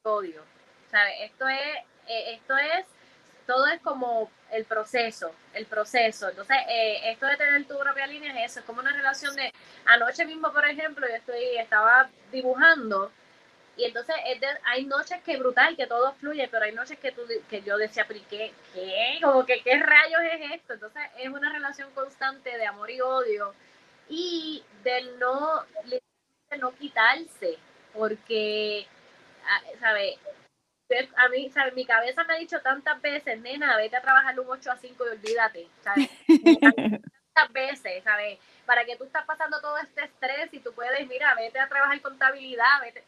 Odio. 0.03 0.43
Esto 1.21 1.49
es, 1.49 1.61
eh, 2.09 2.35
esto 2.35 2.55
es, 2.59 2.85
todo 3.47 3.67
es 3.67 3.81
como 3.81 4.31
el 4.51 4.65
proceso, 4.67 5.31
el 5.55 5.65
proceso. 5.67 6.29
Entonces, 6.29 6.57
eh, 6.69 7.11
esto 7.11 7.27
de 7.27 7.37
tener 7.37 7.65
tu 7.67 7.79
propia 7.79 8.07
línea 8.07 8.45
es 8.45 8.51
eso, 8.51 8.61
es 8.61 8.67
como 8.67 8.81
una 8.81 8.93
relación 8.93 9.35
de, 9.37 9.53
anoche 9.87 10.27
mismo, 10.27 10.53
por 10.53 10.67
ejemplo, 10.67 11.07
yo 11.09 11.15
estoy, 11.15 11.57
estaba 11.57 12.11
dibujando 12.31 13.11
y 13.77 13.85
entonces 13.85 14.15
hay 14.65 14.85
noches 14.85 15.23
que 15.23 15.39
brutal, 15.39 15.77
que 15.77 15.87
todo 15.87 16.13
fluye, 16.15 16.49
pero 16.49 16.65
hay 16.65 16.73
noches 16.73 16.99
que, 16.99 17.13
tú, 17.13 17.23
que 17.49 17.63
yo 17.63 17.79
decía, 17.79 18.05
pero 18.07 18.21
¿qué? 18.29 18.53
¿qué? 18.75 19.19
Como 19.23 19.47
que, 19.47 19.63
¿qué 19.63 19.79
rayos 19.79 20.21
es 20.33 20.53
esto? 20.53 20.75
Entonces, 20.75 21.03
es 21.19 21.29
una 21.29 21.53
relación 21.53 21.91
constante 21.93 22.57
de 22.57 22.67
amor 22.67 22.91
y 22.91 23.01
odio 23.01 23.55
y 24.09 24.63
de 24.85 25.03
no, 25.19 25.65
de 25.85 26.03
no 26.59 26.73
quitarse, 26.75 27.59
porque, 27.95 28.87
ah, 29.47 29.61
¿sabes? 29.81 30.19
a 31.17 31.29
mí, 31.31 31.51
¿sabes? 31.51 31.75
Mi 31.75 31.87
cabeza 31.87 32.25
me 32.25 32.35
ha 32.35 32.39
dicho 32.39 32.61
tantas 32.61 33.01
veces, 33.01 33.41
nena, 33.41 33.77
vete 33.79 33.97
a 33.97 34.03
trabajar 34.03 34.39
un 34.39 34.51
8 34.51 34.73
a 34.73 34.77
5 34.77 35.05
y 35.07 35.09
olvídate, 35.09 35.69
¿sabes? 35.83 36.11
tantas 37.33 37.53
veces, 37.53 38.05
¿sabes? 38.05 38.39
Para 38.67 38.85
que 38.85 38.97
tú 38.97 39.05
estás 39.05 39.25
pasando 39.25 39.61
todo 39.63 39.79
este 39.79 40.05
estrés 40.05 40.53
y 40.53 40.61
tú 40.61 40.75
puedes, 40.75 41.09
mira, 41.09 41.35
vete 41.35 41.59
a 41.59 41.69
trabajar 41.69 41.99
contabilidad, 42.03 42.83
vete, 42.83 43.03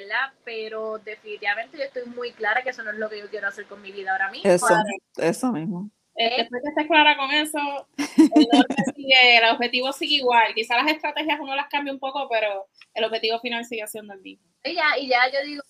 ¿verdad? 0.00 0.32
Pero 0.44 0.98
definitivamente 0.98 1.78
yo 1.78 1.84
estoy 1.84 2.04
muy 2.06 2.32
clara 2.32 2.62
que 2.62 2.70
eso 2.70 2.82
no 2.82 2.90
es 2.90 2.98
lo 2.98 3.08
que 3.08 3.18
yo 3.18 3.30
quiero 3.30 3.48
hacer 3.48 3.66
con 3.66 3.80
mi 3.80 3.92
vida 3.92 4.12
ahora 4.12 4.30
mismo. 4.30 4.50
Eso, 4.50 4.74
eso 5.16 5.52
mismo. 5.52 5.90
Eh, 6.16 6.38
después 6.38 6.62
que 6.62 6.68
estés 6.70 6.86
clara 6.86 7.16
con 7.16 7.30
eso, 7.30 7.58
el, 7.98 8.04
sigue, 8.96 9.36
el 9.36 9.50
objetivo 9.50 9.92
sigue 9.92 10.16
igual. 10.16 10.54
Quizás 10.54 10.82
las 10.82 10.92
estrategias 10.92 11.38
uno 11.40 11.54
las 11.54 11.68
cambia 11.68 11.92
un 11.92 11.98
poco, 11.98 12.28
pero 12.28 12.68
el 12.94 13.04
objetivo 13.04 13.38
final 13.40 13.64
sigue 13.64 13.86
siendo 13.86 14.14
el 14.14 14.20
mismo. 14.20 14.46
Y 14.64 14.74
ya, 14.74 14.98
y 14.98 15.08
ya 15.08 15.30
yo 15.30 15.44
digo, 15.44 15.62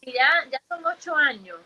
y 0.00 0.12
ya, 0.12 0.28
ya 0.50 0.60
son 0.68 0.84
ocho 0.84 1.14
años, 1.16 1.58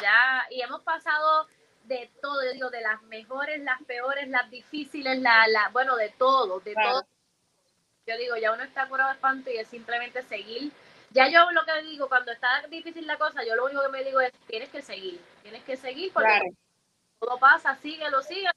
ya, 0.00 0.46
y 0.50 0.62
hemos 0.62 0.82
pasado 0.82 1.48
de 1.84 2.08
todo, 2.22 2.44
yo 2.44 2.52
digo, 2.52 2.70
de 2.70 2.80
las 2.82 3.02
mejores, 3.02 3.60
las 3.62 3.82
peores, 3.82 4.28
las 4.28 4.48
difíciles, 4.48 5.18
la, 5.18 5.48
la 5.48 5.68
bueno, 5.70 5.96
de 5.96 6.10
todo, 6.10 6.60
de 6.60 6.74
todo. 6.74 7.04
Yo 8.06 8.16
digo, 8.16 8.36
ya 8.36 8.52
uno 8.52 8.62
está 8.62 8.88
curado 8.88 9.10
de 9.10 9.16
espanto 9.16 9.50
y 9.50 9.58
es 9.58 9.68
simplemente 9.68 10.22
seguir. 10.22 10.72
Ya 11.10 11.28
yo 11.28 11.50
lo 11.50 11.62
que 11.64 11.88
digo, 11.88 12.08
cuando 12.08 12.30
está 12.30 12.66
difícil 12.68 13.06
la 13.06 13.18
cosa, 13.18 13.44
yo 13.44 13.56
lo 13.56 13.64
único 13.64 13.82
que 13.82 13.88
me 13.88 14.04
digo 14.04 14.20
es, 14.20 14.32
tienes 14.46 14.68
que 14.68 14.80
seguir, 14.80 15.20
tienes 15.42 15.62
que 15.64 15.76
seguir 15.76 16.12
porque 16.12 16.52
todo 17.18 17.38
pasa, 17.38 17.76
síguelo, 17.76 18.22
síguelo. 18.22 18.50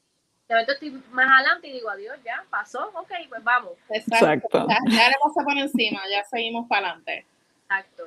De 0.48 0.56
momento 0.56 0.74
estoy 0.74 0.92
más 1.12 1.32
adelante 1.32 1.68
y 1.68 1.74
digo, 1.74 1.90
adiós, 1.90 2.18
ya, 2.24 2.46
pasó, 2.50 2.90
ok, 2.94 3.12
pues 3.30 3.44
vamos. 3.44 3.74
Exacto. 3.90 4.68
Ya, 4.68 4.78
ya 4.90 5.10
le 5.10 5.16
vamos 5.24 5.38
a 5.38 5.44
poner 5.44 5.64
encima, 5.64 6.02
ya 6.12 6.24
seguimos 6.26 6.68
para 6.68 6.90
adelante. 6.90 7.26
Exacto. 7.64 8.04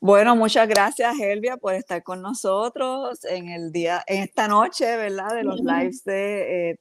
Bueno, 0.00 0.36
muchas 0.36 0.68
gracias, 0.68 1.18
Elvia, 1.18 1.56
por 1.56 1.72
estar 1.72 2.02
con 2.02 2.20
nosotros 2.20 3.24
en 3.24 3.48
el 3.48 3.72
día, 3.72 4.04
en 4.06 4.22
esta 4.22 4.48
noche, 4.48 4.98
¿verdad? 4.98 5.34
De 5.34 5.44
los 5.44 5.60
lives 5.60 6.04
de 6.04 6.72
eh, 6.72 6.78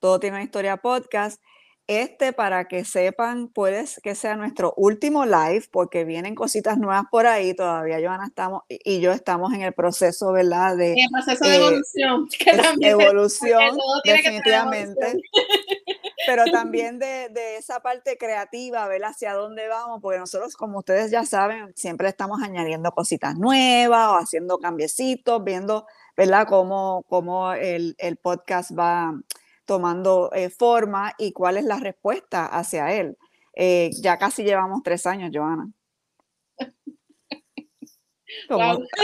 Todo 0.00 0.18
tiene 0.18 0.38
una 0.38 0.44
historia 0.44 0.76
podcast. 0.76 1.40
Este, 1.86 2.32
para 2.32 2.66
que 2.66 2.86
sepan, 2.86 3.48
puede 3.48 3.84
que 4.02 4.14
sea 4.14 4.36
nuestro 4.36 4.72
último 4.78 5.26
live, 5.26 5.64
porque 5.70 6.04
vienen 6.04 6.34
cositas 6.34 6.78
nuevas 6.78 7.04
por 7.10 7.26
ahí. 7.26 7.52
Todavía 7.52 8.00
Joana 8.00 8.24
estamos 8.26 8.62
y 8.68 9.00
yo 9.00 9.12
estamos 9.12 9.52
en 9.52 9.60
el 9.60 9.74
proceso, 9.74 10.32
¿verdad? 10.32 10.78
De, 10.78 10.92
el 10.92 11.10
proceso 11.12 11.44
de 11.44 11.50
eh, 11.50 11.56
evolución. 11.56 12.28
evolución, 12.80 13.76
definitivamente. 14.02 15.20
pero 16.26 16.44
también 16.52 16.98
de, 16.98 17.28
de, 17.28 17.56
esa 17.58 17.80
parte 17.80 18.16
creativa, 18.16 18.88
ver 18.88 19.04
hacia 19.04 19.34
dónde 19.34 19.68
vamos, 19.68 20.00
porque 20.00 20.18
nosotros, 20.18 20.56
como 20.56 20.78
ustedes 20.78 21.10
ya 21.10 21.26
saben, 21.26 21.70
siempre 21.76 22.08
estamos 22.08 22.42
añadiendo 22.42 22.92
cositas 22.92 23.36
nuevas 23.36 24.08
o 24.08 24.14
haciendo 24.14 24.56
cambiecitos, 24.56 25.44
viendo, 25.44 25.86
¿verdad?, 26.16 26.46
cómo, 26.48 27.04
cómo 27.10 27.52
el, 27.52 27.94
el, 27.98 28.16
podcast 28.16 28.70
va 28.72 29.14
tomando 29.64 30.30
eh, 30.32 30.50
forma 30.50 31.14
y 31.18 31.32
cuál 31.32 31.56
es 31.56 31.64
la 31.64 31.78
respuesta 31.78 32.46
hacia 32.46 32.92
él. 32.92 33.16
Eh, 33.54 33.90
ya 34.00 34.18
casi 34.18 34.42
llevamos 34.42 34.82
tres 34.82 35.06
años, 35.06 35.30
Joana. 35.32 35.70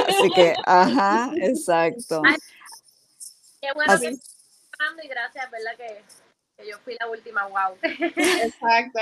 Así 0.09 0.31
que, 0.35 0.55
ajá, 0.65 1.31
exacto. 1.37 2.23
qué 3.61 3.69
bueno 3.75 3.99
que 4.01 4.17
y 5.05 5.09
gracias, 5.09 5.51
¿verdad? 5.51 5.77
Que 5.77 6.03
yo 6.69 6.79
fui 6.79 6.97
la 6.99 7.09
última, 7.09 7.47
wow. 7.47 7.77
Exacto, 7.83 9.01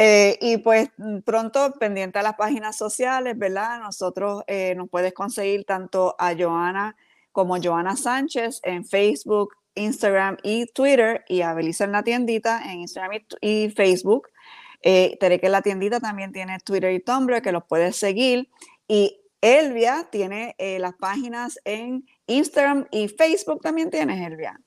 eh, 0.00 0.38
y 0.40 0.58
pues 0.58 0.90
mm, 0.96 1.20
pronto 1.20 1.72
pendiente 1.72 2.20
a 2.20 2.22
las 2.22 2.34
páginas 2.34 2.76
sociales, 2.76 3.36
¿verdad? 3.36 3.80
Nosotros 3.80 4.44
eh, 4.46 4.74
nos 4.76 4.88
puedes 4.88 5.12
conseguir 5.12 5.64
tanto 5.64 6.14
a 6.18 6.36
Joana 6.36 6.94
como 7.38 7.62
Joana 7.62 7.94
Sánchez 7.94 8.58
en 8.64 8.84
Facebook, 8.84 9.54
Instagram 9.76 10.38
y 10.42 10.66
Twitter 10.66 11.24
y 11.28 11.42
a 11.42 11.54
Belisa 11.54 11.84
en 11.84 11.92
la 11.92 12.02
tiendita 12.02 12.60
en 12.64 12.80
Instagram 12.80 13.22
y, 13.40 13.70
Facebook. 13.70 14.28
Eh, 14.82 15.16
Tere 15.20 15.38
que 15.38 15.46
en 15.46 15.52
la 15.52 15.62
tiendita 15.62 16.00
también 16.00 16.32
tiene 16.32 16.58
Twitter 16.58 16.92
y 16.92 16.98
Tumblr 16.98 17.40
que 17.40 17.52
los 17.52 17.62
puedes 17.62 17.94
seguir. 17.94 18.50
Y 18.88 19.20
Elvia 19.40 20.08
tiene 20.10 20.56
eh, 20.58 20.80
las 20.80 20.94
páginas 20.96 21.60
en 21.64 22.08
Instagram 22.26 22.88
y 22.90 23.06
Facebook 23.06 23.60
también 23.62 23.90
tienes, 23.90 24.20
Elvia. 24.20 24.60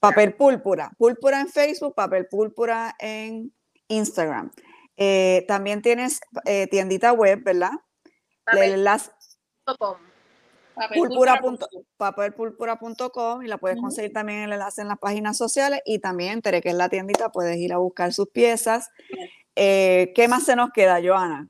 Papel 0.00 0.34
púrpura. 0.34 0.90
Púrpura 0.98 1.42
en 1.42 1.48
Facebook, 1.48 1.94
papel 1.94 2.26
púrpura 2.26 2.96
en 2.98 3.52
Instagram. 3.86 4.50
Eh, 4.96 5.44
también 5.46 5.80
tienes 5.80 6.20
eh, 6.44 6.66
tiendita 6.66 7.12
web, 7.12 7.44
¿verdad? 7.44 7.70
Papelpúrpura.com 11.96 13.42
y 13.42 13.48
la 13.48 13.58
puedes 13.58 13.80
conseguir 13.80 14.12
también 14.12 14.40
el 14.40 14.52
enlace 14.52 14.82
en 14.82 14.88
las 14.88 14.98
páginas 14.98 15.36
sociales 15.36 15.80
y 15.84 15.98
también 15.98 16.42
Tere, 16.42 16.60
que 16.60 16.70
es 16.70 16.74
la 16.74 16.88
tiendita, 16.88 17.30
puedes 17.30 17.56
ir 17.58 17.72
a 17.72 17.78
buscar 17.78 18.12
sus 18.12 18.28
piezas. 18.28 18.90
Eh, 19.56 20.12
¿Qué 20.14 20.28
más 20.28 20.44
se 20.44 20.56
nos 20.56 20.70
queda, 20.70 21.00
Joana? 21.02 21.48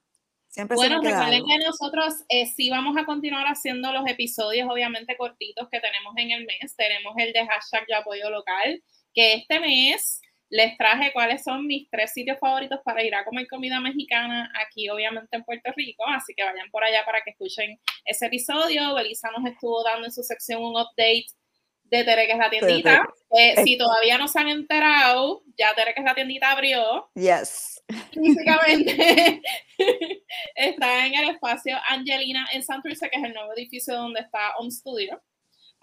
bueno, 0.77 1.01
recuerden 1.01 1.45
que 1.45 1.59
nosotros 1.65 2.15
eh, 2.29 2.47
sí 2.47 2.71
vamos 2.71 2.97
a 2.97 3.05
continuar 3.05 3.47
haciendo 3.47 3.91
los 3.93 4.07
episodios, 4.07 4.69
obviamente 4.71 5.17
cortitos 5.17 5.69
que 5.71 5.81
tenemos 5.81 6.15
en 6.17 6.31
el 6.31 6.47
mes. 6.47 6.77
Tenemos 6.77 7.15
el 7.17 7.33
de 7.33 7.47
hashtag 7.47 7.87
de 7.87 7.95
apoyo 7.95 8.31
local, 8.31 8.81
que 9.13 9.35
este 9.35 9.59
mes 9.59 10.21
les 10.55 10.79
traje 10.79 11.13
cuáles 11.13 11.43
son 11.43 11.67
mis 11.67 11.91
tres 11.91 12.13
sitios 12.13 12.39
favoritos 12.39 12.79
para 12.85 13.03
ir 13.03 13.13
a 13.13 13.25
comer 13.25 13.49
comida 13.49 13.81
mexicana 13.81 14.53
aquí, 14.65 14.89
obviamente 14.89 15.37
en 15.37 15.43
Puerto 15.43 15.73
Rico. 15.75 16.05
Así 16.07 16.33
que 16.33 16.45
vayan 16.45 16.71
por 16.71 16.85
allá 16.85 17.05
para 17.05 17.23
que 17.23 17.31
escuchen 17.31 17.77
ese 18.05 18.27
episodio. 18.27 18.95
Belisa 18.95 19.33
nos 19.37 19.51
estuvo 19.51 19.83
dando 19.83 20.07
en 20.07 20.13
su 20.13 20.23
sección 20.23 20.63
un 20.63 20.77
update 20.77 21.27
de 21.83 22.05
Tere, 22.05 22.27
que 22.27 22.33
es 22.35 22.39
la 22.39 22.51
tiendita. 22.51 23.05
Eh, 23.37 23.65
si 23.65 23.77
todavía 23.77 24.17
no 24.17 24.29
se 24.29 24.39
han 24.39 24.47
enterado, 24.47 25.43
ya 25.59 25.75
Tere, 25.75 25.93
que 25.93 25.99
es 25.99 26.07
la 26.07 26.15
tiendita, 26.15 26.53
abrió. 26.53 27.11
Yes. 27.17 27.83
Físicamente 28.13 29.43
está 30.55 31.07
en 31.07 31.15
el 31.15 31.31
espacio 31.31 31.77
Angelina 31.89 32.47
en 32.53 32.63
Santurce, 32.63 33.11
que 33.11 33.19
es 33.19 33.25
el 33.25 33.35
nuevo 33.35 33.53
edificio 33.55 33.97
donde 33.97 34.21
está 34.21 34.55
Home 34.59 34.71
Studio. 34.71 35.21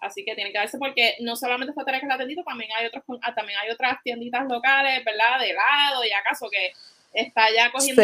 Así 0.01 0.25
que 0.25 0.35
tiene 0.35 0.51
que 0.51 0.57
darse 0.57 0.79
porque 0.79 1.15
no 1.19 1.35
solamente 1.35 1.71
está 1.71 1.85
Tere, 1.85 1.99
que 1.99 2.05
es 2.05 2.09
la 2.09 2.17
tiendita, 2.17 2.43
también 2.43 2.71
hay, 2.75 2.87
otros, 2.87 3.03
ah, 3.21 3.35
también 3.35 3.59
hay 3.59 3.69
otras 3.69 4.01
tienditas 4.03 4.47
locales, 4.47 5.05
¿verdad? 5.05 5.39
De 5.39 5.51
helado 5.51 6.03
y 6.03 6.11
acaso 6.11 6.47
que 6.49 6.73
está 7.13 7.43
ya 7.55 7.71
cogiendo 7.71 8.01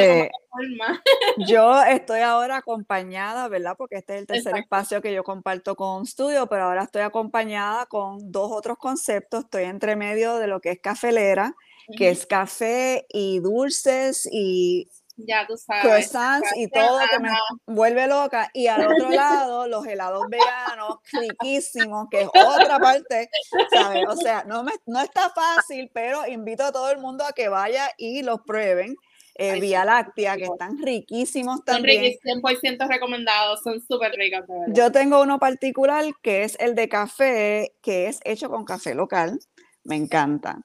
forma. 0.50 1.02
Yo 1.48 1.82
estoy 1.84 2.22
ahora 2.22 2.58
acompañada, 2.58 3.48
¿verdad? 3.48 3.76
Porque 3.78 3.96
este 3.96 4.14
es 4.16 4.22
el 4.22 4.28
tercer 4.28 4.58
espacio 4.58 5.02
que 5.02 5.14
yo 5.14 5.24
comparto 5.24 5.76
con 5.76 6.06
Studio, 6.06 6.48
pero 6.48 6.66
ahora 6.66 6.84
estoy 6.84 7.02
acompañada 7.02 7.86
con 7.86 8.32
dos 8.32 8.52
otros 8.52 8.78
conceptos. 8.78 9.46
Estoy 9.46 9.64
entre 9.64 9.96
medio 9.96 10.38
de 10.38 10.48
lo 10.48 10.60
que 10.60 10.72
es 10.72 10.80
cafelera, 10.80 11.56
que 11.98 12.10
es 12.10 12.26
café 12.26 13.06
y 13.10 13.40
dulces 13.40 14.28
y 14.32 14.90
ya 15.18 15.46
tú 15.48 15.58
sabes. 15.58 15.84
Croissants 15.84 16.50
y 16.56 16.70
todo 16.70 17.00
que 17.10 17.20
me 17.20 17.30
vuelve 17.66 18.08
loca. 18.08 18.50
Y 18.54 18.68
al 18.68 18.88
otro 18.88 19.10
lado, 19.10 19.68
los 19.68 19.86
helados 19.86 20.26
veganos, 20.30 21.00
riquísimos, 21.12 22.08
que 22.10 22.22
es 22.22 22.28
otra 22.28 22.80
parte, 22.80 23.30
¿sabes? 23.72 24.06
O 24.08 24.16
sea, 24.16 24.44
no, 24.46 24.64
me, 24.64 24.72
no 24.86 25.02
está 25.02 25.30
fácil, 25.32 25.90
pero 25.94 26.28
invito 26.28 26.64
a 26.64 26.72
todo 26.72 26.92
el 26.92 27.00
mundo 27.00 27.26
a 27.26 27.34
que 27.34 27.50
vaya 27.50 27.90
y 27.98 28.24
los 28.24 28.42
prueben. 28.46 28.96
Eh, 29.40 29.60
Vía 29.60 29.86
Láctea, 29.86 30.36
que 30.36 30.46
están 30.46 30.80
riquísimos 30.80 31.64
también. 31.64 32.12
Son 32.24 32.42
100% 32.42 32.88
recomendados, 32.88 33.62
son 33.62 33.80
súper 33.80 34.14
ricos. 34.14 34.42
Yo 34.70 34.92
tengo 34.92 35.22
uno 35.22 35.38
particular 35.38 36.06
que 36.24 36.44
es 36.44 36.58
el 36.60 36.74
de 36.74 36.90
café, 36.90 37.76
que 37.84 38.08
es 38.08 38.20
hecho 38.24 38.50
con 38.50 38.66
café 38.66 38.96
local. 38.96 39.38
Me 39.84 39.96
encanta. 39.96 40.60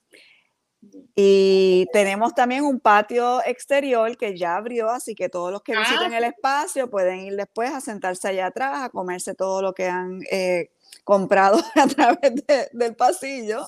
Y 1.15 1.85
tenemos 1.93 2.33
también 2.33 2.63
un 2.63 2.79
patio 2.79 3.43
exterior 3.45 4.17
que 4.17 4.35
ya 4.35 4.55
abrió, 4.55 4.89
así 4.89 5.13
que 5.13 5.29
todos 5.29 5.51
los 5.51 5.61
que 5.61 5.77
visiten 5.77 6.13
ah. 6.13 6.17
el 6.17 6.23
espacio 6.23 6.89
pueden 6.89 7.19
ir 7.19 7.35
después 7.35 7.71
a 7.71 7.81
sentarse 7.81 8.29
allá 8.29 8.47
atrás, 8.47 8.81
a 8.81 8.89
comerse 8.89 9.35
todo 9.35 9.61
lo 9.61 9.73
que 9.73 9.87
han 9.87 10.21
eh, 10.31 10.71
comprado 11.03 11.59
a 11.75 11.87
través 11.87 12.33
del 12.71 12.95
pasillo 12.95 13.67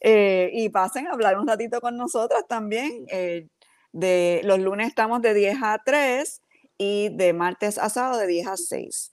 eh, 0.00 0.50
y 0.52 0.68
pasen 0.68 1.06
a 1.06 1.12
hablar 1.12 1.38
un 1.38 1.48
ratito 1.48 1.80
con 1.80 1.96
nosotras 1.96 2.44
también. 2.46 3.06
Eh, 3.08 3.48
de, 3.92 4.40
los 4.44 4.58
lunes 4.58 4.88
estamos 4.88 5.22
de 5.22 5.34
10 5.34 5.62
a 5.62 5.80
3 5.84 6.42
y 6.78 7.08
de 7.10 7.32
martes 7.32 7.78
a 7.78 7.88
sábado 7.88 8.18
de 8.18 8.26
10 8.26 8.46
a 8.48 8.56
6. 8.56 9.12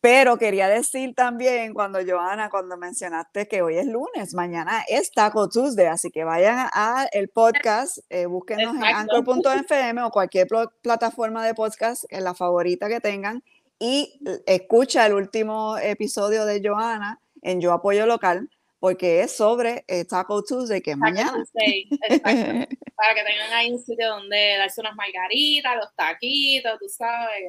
Pero 0.00 0.38
quería 0.38 0.68
decir 0.68 1.12
también, 1.16 1.74
cuando 1.74 1.98
Joana, 2.06 2.50
cuando 2.50 2.76
mencionaste 2.76 3.48
que 3.48 3.62
hoy 3.62 3.78
es 3.78 3.86
lunes, 3.86 4.32
mañana 4.32 4.84
es 4.88 5.10
Taco 5.10 5.48
Tuesday, 5.48 5.86
así 5.86 6.12
que 6.12 6.22
vayan 6.22 6.68
al 6.72 7.28
podcast, 7.34 7.98
eh, 8.08 8.26
búsquenos 8.26 8.76
en 8.76 8.84
anchor.fm 8.84 10.02
o 10.02 10.10
cualquier 10.10 10.46
plataforma 10.82 11.44
de 11.44 11.54
podcast, 11.54 12.04
en 12.10 12.22
la 12.22 12.34
favorita 12.34 12.88
que 12.88 13.00
tengan, 13.00 13.42
y 13.80 14.20
escucha 14.46 15.04
el 15.04 15.14
último 15.14 15.76
episodio 15.78 16.44
de 16.44 16.62
Joana 16.64 17.20
en 17.42 17.60
Yo 17.60 17.72
Apoyo 17.72 18.06
Local, 18.06 18.48
porque 18.78 19.22
es 19.22 19.36
sobre 19.36 19.84
eh, 19.88 20.04
Taco 20.04 20.44
Tuesday, 20.44 20.80
que 20.80 20.92
es 20.92 20.96
mañana. 20.96 21.32
Para 21.52 23.14
que 23.14 23.24
tengan 23.24 23.52
ahí 23.52 23.72
un 23.72 23.80
sitio 23.80 24.08
donde 24.10 24.58
darse 24.58 24.80
unas 24.80 24.94
margaritas, 24.94 25.76
los 25.76 25.92
taquitos, 25.96 26.78
tú 26.78 26.88
sabes 26.88 27.42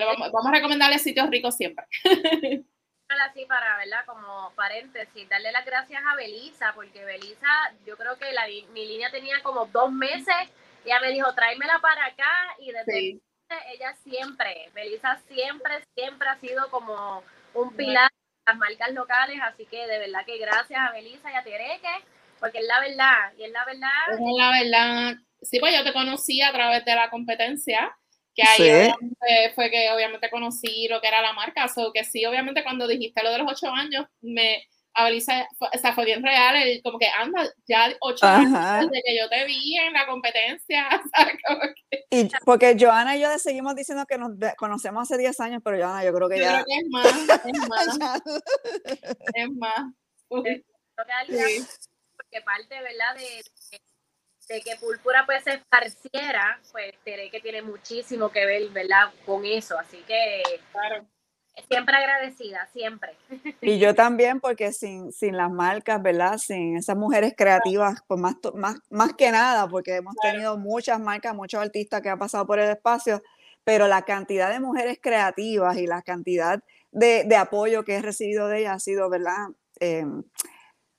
vamos, 0.00 0.46
a 0.46 0.50
recomendarles 0.50 1.02
sitios 1.02 1.28
ricos 1.30 1.56
siempre. 1.56 1.84
Así 3.08 3.44
para, 3.44 3.76
¿verdad? 3.76 4.04
Como 4.06 4.52
paréntesis, 4.56 5.28
darle 5.28 5.52
las 5.52 5.66
gracias 5.66 6.02
a 6.02 6.16
Belisa, 6.16 6.72
porque 6.74 7.04
Belisa, 7.04 7.46
yo 7.86 7.96
creo 7.96 8.16
que 8.16 8.32
la, 8.32 8.46
mi 8.72 8.86
línea 8.86 9.10
tenía 9.10 9.42
como 9.42 9.66
dos 9.66 9.92
meses, 9.92 10.34
ella 10.84 10.98
me 11.00 11.12
dijo, 11.12 11.32
tráemela 11.34 11.78
para 11.80 12.06
acá, 12.06 12.32
y 12.58 12.72
desde 12.72 13.20
ella 13.74 13.94
siempre, 14.02 14.70
Belisa 14.74 15.20
siempre, 15.28 15.84
siempre 15.94 16.28
ha 16.28 16.38
sido 16.38 16.70
como 16.70 17.22
un 17.52 17.76
pilar 17.76 18.10
de 18.10 18.52
las 18.52 18.56
marcas 18.56 18.92
locales, 18.92 19.38
así 19.42 19.66
que 19.66 19.86
de 19.86 19.98
verdad 19.98 20.24
que 20.24 20.38
gracias 20.38 20.80
a 20.80 20.92
Belisa 20.92 21.30
y 21.30 21.34
a 21.34 21.44
Tereque, 21.44 22.04
porque 22.40 22.58
es 22.58 22.66
la 22.66 22.80
verdad, 22.80 23.32
y 23.36 23.44
es 23.44 23.52
la 23.52 23.64
verdad. 23.66 23.90
Es 24.10 24.18
la 24.38 24.50
verdad. 24.50 25.14
Sí, 25.42 25.58
pues 25.60 25.74
yo 25.74 25.84
te 25.84 25.92
conocí 25.92 26.40
a 26.40 26.52
través 26.52 26.84
de 26.84 26.94
la 26.94 27.10
competencia, 27.10 27.94
que 28.34 28.42
ahí 28.42 28.92
fue 29.54 29.70
que 29.70 29.90
obviamente 29.90 30.30
conocí 30.30 30.88
lo 30.88 31.00
que 31.00 31.08
era 31.08 31.22
la 31.22 31.32
marca, 31.32 31.66
o 31.76 31.92
que 31.92 32.04
sí, 32.04 32.24
obviamente 32.24 32.62
cuando 32.62 32.86
dijiste 32.86 33.22
lo 33.22 33.30
de 33.30 33.38
los 33.38 33.52
ocho 33.52 33.72
años, 33.72 34.06
me, 34.20 34.66
Avelisa, 34.94 35.48
o 35.58 35.78
sea, 35.78 35.94
fue 35.94 36.04
bien 36.04 36.22
real, 36.22 36.56
el, 36.56 36.82
como 36.82 36.98
que 36.98 37.08
anda, 37.08 37.48
ya 37.66 37.92
ocho 38.00 38.26
años 38.26 38.52
desde 38.52 39.02
que 39.04 39.16
yo 39.18 39.28
te 39.28 39.44
vi 39.46 39.76
en 39.78 39.92
la 39.92 40.06
competencia, 40.06 40.88
Y 42.10 42.28
porque 42.44 42.76
Joana 42.78 43.16
y 43.16 43.20
yo 43.20 43.38
seguimos 43.38 43.74
diciendo 43.74 44.04
que 44.06 44.18
nos 44.18 44.32
conocemos 44.56 45.02
hace 45.02 45.18
diez 45.18 45.40
años, 45.40 45.62
pero 45.64 45.78
Joana, 45.78 46.04
yo 46.04 46.12
creo 46.12 46.28
que 46.28 46.40
ya... 46.40 46.62
Creo 46.62 46.64
que 46.66 46.74
es 46.74 46.88
más, 46.90 47.06
es 47.06 47.68
más, 47.68 48.22
es 49.34 49.50
más. 49.52 49.94
Porque 50.28 50.62
parte, 52.40 52.80
¿verdad? 52.80 53.14
De, 53.16 53.42
de 53.70 53.80
que 54.46 54.76
Púrpura 54.76 55.24
pues 55.24 55.44
se 55.44 55.54
esparciera, 55.54 56.60
pues 56.70 56.94
Tere 57.04 57.30
que 57.30 57.40
tiene 57.40 57.62
muchísimo 57.62 58.30
que 58.30 58.44
ver, 58.44 58.68
¿verdad? 58.70 59.12
Con 59.24 59.44
eso, 59.44 59.78
así 59.78 59.98
que 60.06 60.42
claro. 60.72 61.06
siempre 61.68 61.96
agradecida, 61.96 62.68
siempre. 62.72 63.12
Y 63.60 63.78
yo 63.78 63.94
también, 63.94 64.40
porque 64.40 64.72
sin, 64.72 65.12
sin 65.12 65.36
las 65.36 65.50
marcas, 65.50 66.02
¿verdad? 66.02 66.38
Sin 66.38 66.76
esas 66.76 66.96
mujeres 66.96 67.34
creativas, 67.36 68.02
pues 68.06 68.20
más, 68.20 68.34
más, 68.54 68.76
más 68.90 69.14
que 69.14 69.30
nada, 69.30 69.68
porque 69.68 69.96
hemos 69.96 70.16
tenido 70.16 70.58
muchas 70.58 71.00
marcas, 71.00 71.34
muchos 71.34 71.60
artistas 71.60 72.02
que 72.02 72.10
han 72.10 72.18
pasado 72.18 72.46
por 72.46 72.58
el 72.58 72.70
espacio, 72.70 73.22
pero 73.64 73.86
la 73.88 74.02
cantidad 74.02 74.50
de 74.50 74.60
mujeres 74.60 74.98
creativas 75.00 75.76
y 75.78 75.86
la 75.86 76.02
cantidad 76.02 76.62
de, 76.90 77.24
de 77.24 77.36
apoyo 77.36 77.84
que 77.84 77.96
he 77.96 78.02
recibido 78.02 78.48
de 78.48 78.60
ellas 78.60 78.76
ha 78.76 78.80
sido, 78.80 79.08
¿verdad? 79.08 79.48
Eh, 79.80 80.04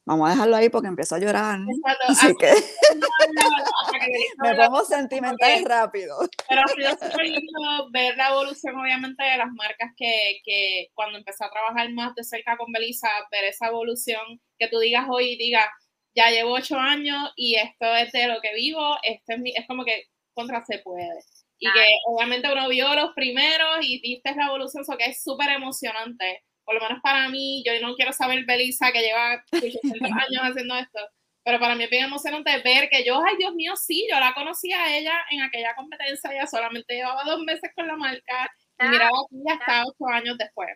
Vamos 0.06 0.28
a 0.28 0.32
dejarlo 0.32 0.56
ahí 0.58 0.70
porque 0.70 0.90
empezó 0.90 1.16
a 1.16 1.20
llorar. 1.20 1.60
Así 2.08 2.34
que 2.38 2.52
me 4.44 4.56
pongo 4.56 4.84
sentimental 4.84 5.64
rápido. 5.66 6.18
Pero 6.50 6.62
ha 6.62 6.68
sido 6.68 6.92
súper 6.92 7.26
lindo 7.26 7.90
ver 7.92 8.18
la 8.18 8.30
evolución, 8.30 8.78
obviamente, 8.78 9.24
de 9.24 9.38
las 9.38 9.50
marcas 9.54 9.92
que, 9.96 10.42
que 10.44 10.88
cuando 10.94 11.18
empecé 11.18 11.46
a 11.46 11.50
trabajar 11.50 11.90
más 11.94 12.14
de 12.16 12.24
cerca 12.24 12.58
con 12.58 12.72
Belisa, 12.74 13.08
ver 13.32 13.46
esa 13.46 13.68
evolución, 13.68 14.42
que 14.60 14.68
tú 14.68 14.80
digas 14.80 15.06
hoy, 15.10 15.38
diga, 15.38 15.72
ya 16.14 16.30
llevo 16.30 16.54
ocho 16.54 16.78
años 16.78 17.32
y 17.38 17.56
esto 17.56 17.96
es 17.96 18.12
de 18.12 18.28
lo 18.28 18.42
que 18.42 18.54
vivo, 18.56 18.98
este 19.04 19.36
es, 19.36 19.42
es 19.56 19.68
como 19.68 19.86
que 19.86 20.08
contra 20.34 20.66
se 20.66 20.80
puede. 20.80 21.18
Y 21.60 21.72
que 21.72 21.88
obviamente 22.08 22.52
uno 22.52 22.68
vio 22.68 22.94
los 22.94 23.14
primeros 23.14 23.78
y 23.82 24.02
viste 24.02 24.36
la 24.36 24.48
evolución, 24.48 24.82
eso 24.82 24.98
que 24.98 25.06
es 25.06 25.24
súper 25.24 25.50
emocionante 25.50 26.44
por 26.66 26.76
lo 26.76 26.82
menos 26.82 27.02
para 27.02 27.30
mí, 27.30 27.64
yo 27.66 27.74
no 27.82 27.96
quiero 27.96 28.14
saber 28.14 28.46
Belisa 28.46 28.92
que 28.92 29.02
lleva 29.02 29.44
800 29.52 29.82
años 30.02 30.42
haciendo 30.42 30.76
esto, 30.76 31.00
pero 31.44 31.60
para 31.60 31.76
mí 31.76 31.84
es 31.84 31.90
bien 31.90 32.06
emocionante 32.06 32.62
ver 32.62 32.90
que 32.90 33.04
yo, 33.04 33.22
ay 33.26 33.36
Dios 33.38 33.54
mío, 33.54 33.76
sí, 33.76 34.08
yo 34.10 34.20
la 34.20 34.34
conocí 34.34 34.72
a 34.72 34.96
ella 34.96 35.14
en 35.30 35.42
aquella 35.42 35.76
competencia, 35.76 36.32
ella 36.32 36.48
solamente 36.48 36.96
llevaba 36.96 37.24
dos 37.24 37.42
meses 37.42 37.72
con 37.76 37.88
la 37.88 37.98
marca 37.98 38.50
y 38.80 38.88
miraba 38.88 39.12
aquí 39.26 39.44
ya 39.46 39.54
está 39.56 39.84
ocho 39.86 40.08
años 40.08 40.38
después. 40.38 40.70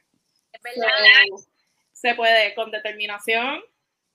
Se, 1.93 2.15
puede, 2.15 2.53
con 2.53 2.69
determinación, 2.71 3.61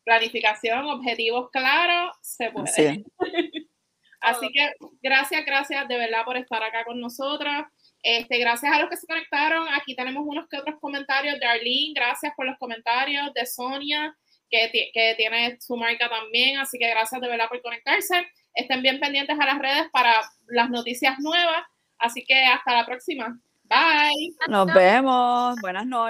planificación, 0.05 0.87
objetivos 0.87 1.51
claros, 1.51 2.17
se 2.21 2.51
puede. 2.51 3.05
Así 4.21 4.49
que 4.53 4.73
gracias, 5.03 5.45
gracias 5.45 5.89
de 5.89 5.99
verdad 5.99 6.25
por 6.25 6.37
estar 6.37 6.63
acá 6.63 6.85
con 6.85 7.01
nosotras. 7.01 7.65
Este, 8.03 8.39
gracias 8.39 8.73
a 8.73 8.81
los 8.81 8.91
que 8.91 8.97
se 8.97 9.07
conectaron. 9.07 9.67
Aquí 9.75 9.95
tenemos 9.95 10.25
unos 10.27 10.49
que 10.49 10.59
otros 10.59 10.79
comentarios 10.81 11.39
de 11.39 11.47
Arlene. 11.47 11.93
Gracias 11.95 12.33
por 12.37 12.47
los 12.47 12.59
comentarios. 12.59 13.33
De 13.35 13.47
Sonia, 13.47 14.17
que, 14.51 14.91
que 14.93 15.15
tiene 15.17 15.59
su 15.61 15.77
marca 15.77 16.09
también. 16.09 16.59
Así 16.59 16.79
que 16.79 16.89
gracias 16.89 17.21
de 17.21 17.29
verdad 17.29 17.49
por 17.49 17.63
conectarse. 17.63 18.27
Estén 18.55 18.83
bien 18.83 19.01
pendientes 19.01 19.39
a 19.39 19.47
las 19.47 19.59
redes 19.59 19.87
para 19.93 20.15
las 20.49 20.69
noticias 20.69 21.19
nuevas. 21.21 21.63
Así 21.99 22.25
que 22.25 22.45
hasta 22.45 22.75
la 22.77 22.85
próxima. 22.85 23.39
Bye. 23.65 24.35
Nos 24.49 24.67
vemos. 24.75 25.57
Buenas 25.61 25.87
noches. 25.87 26.01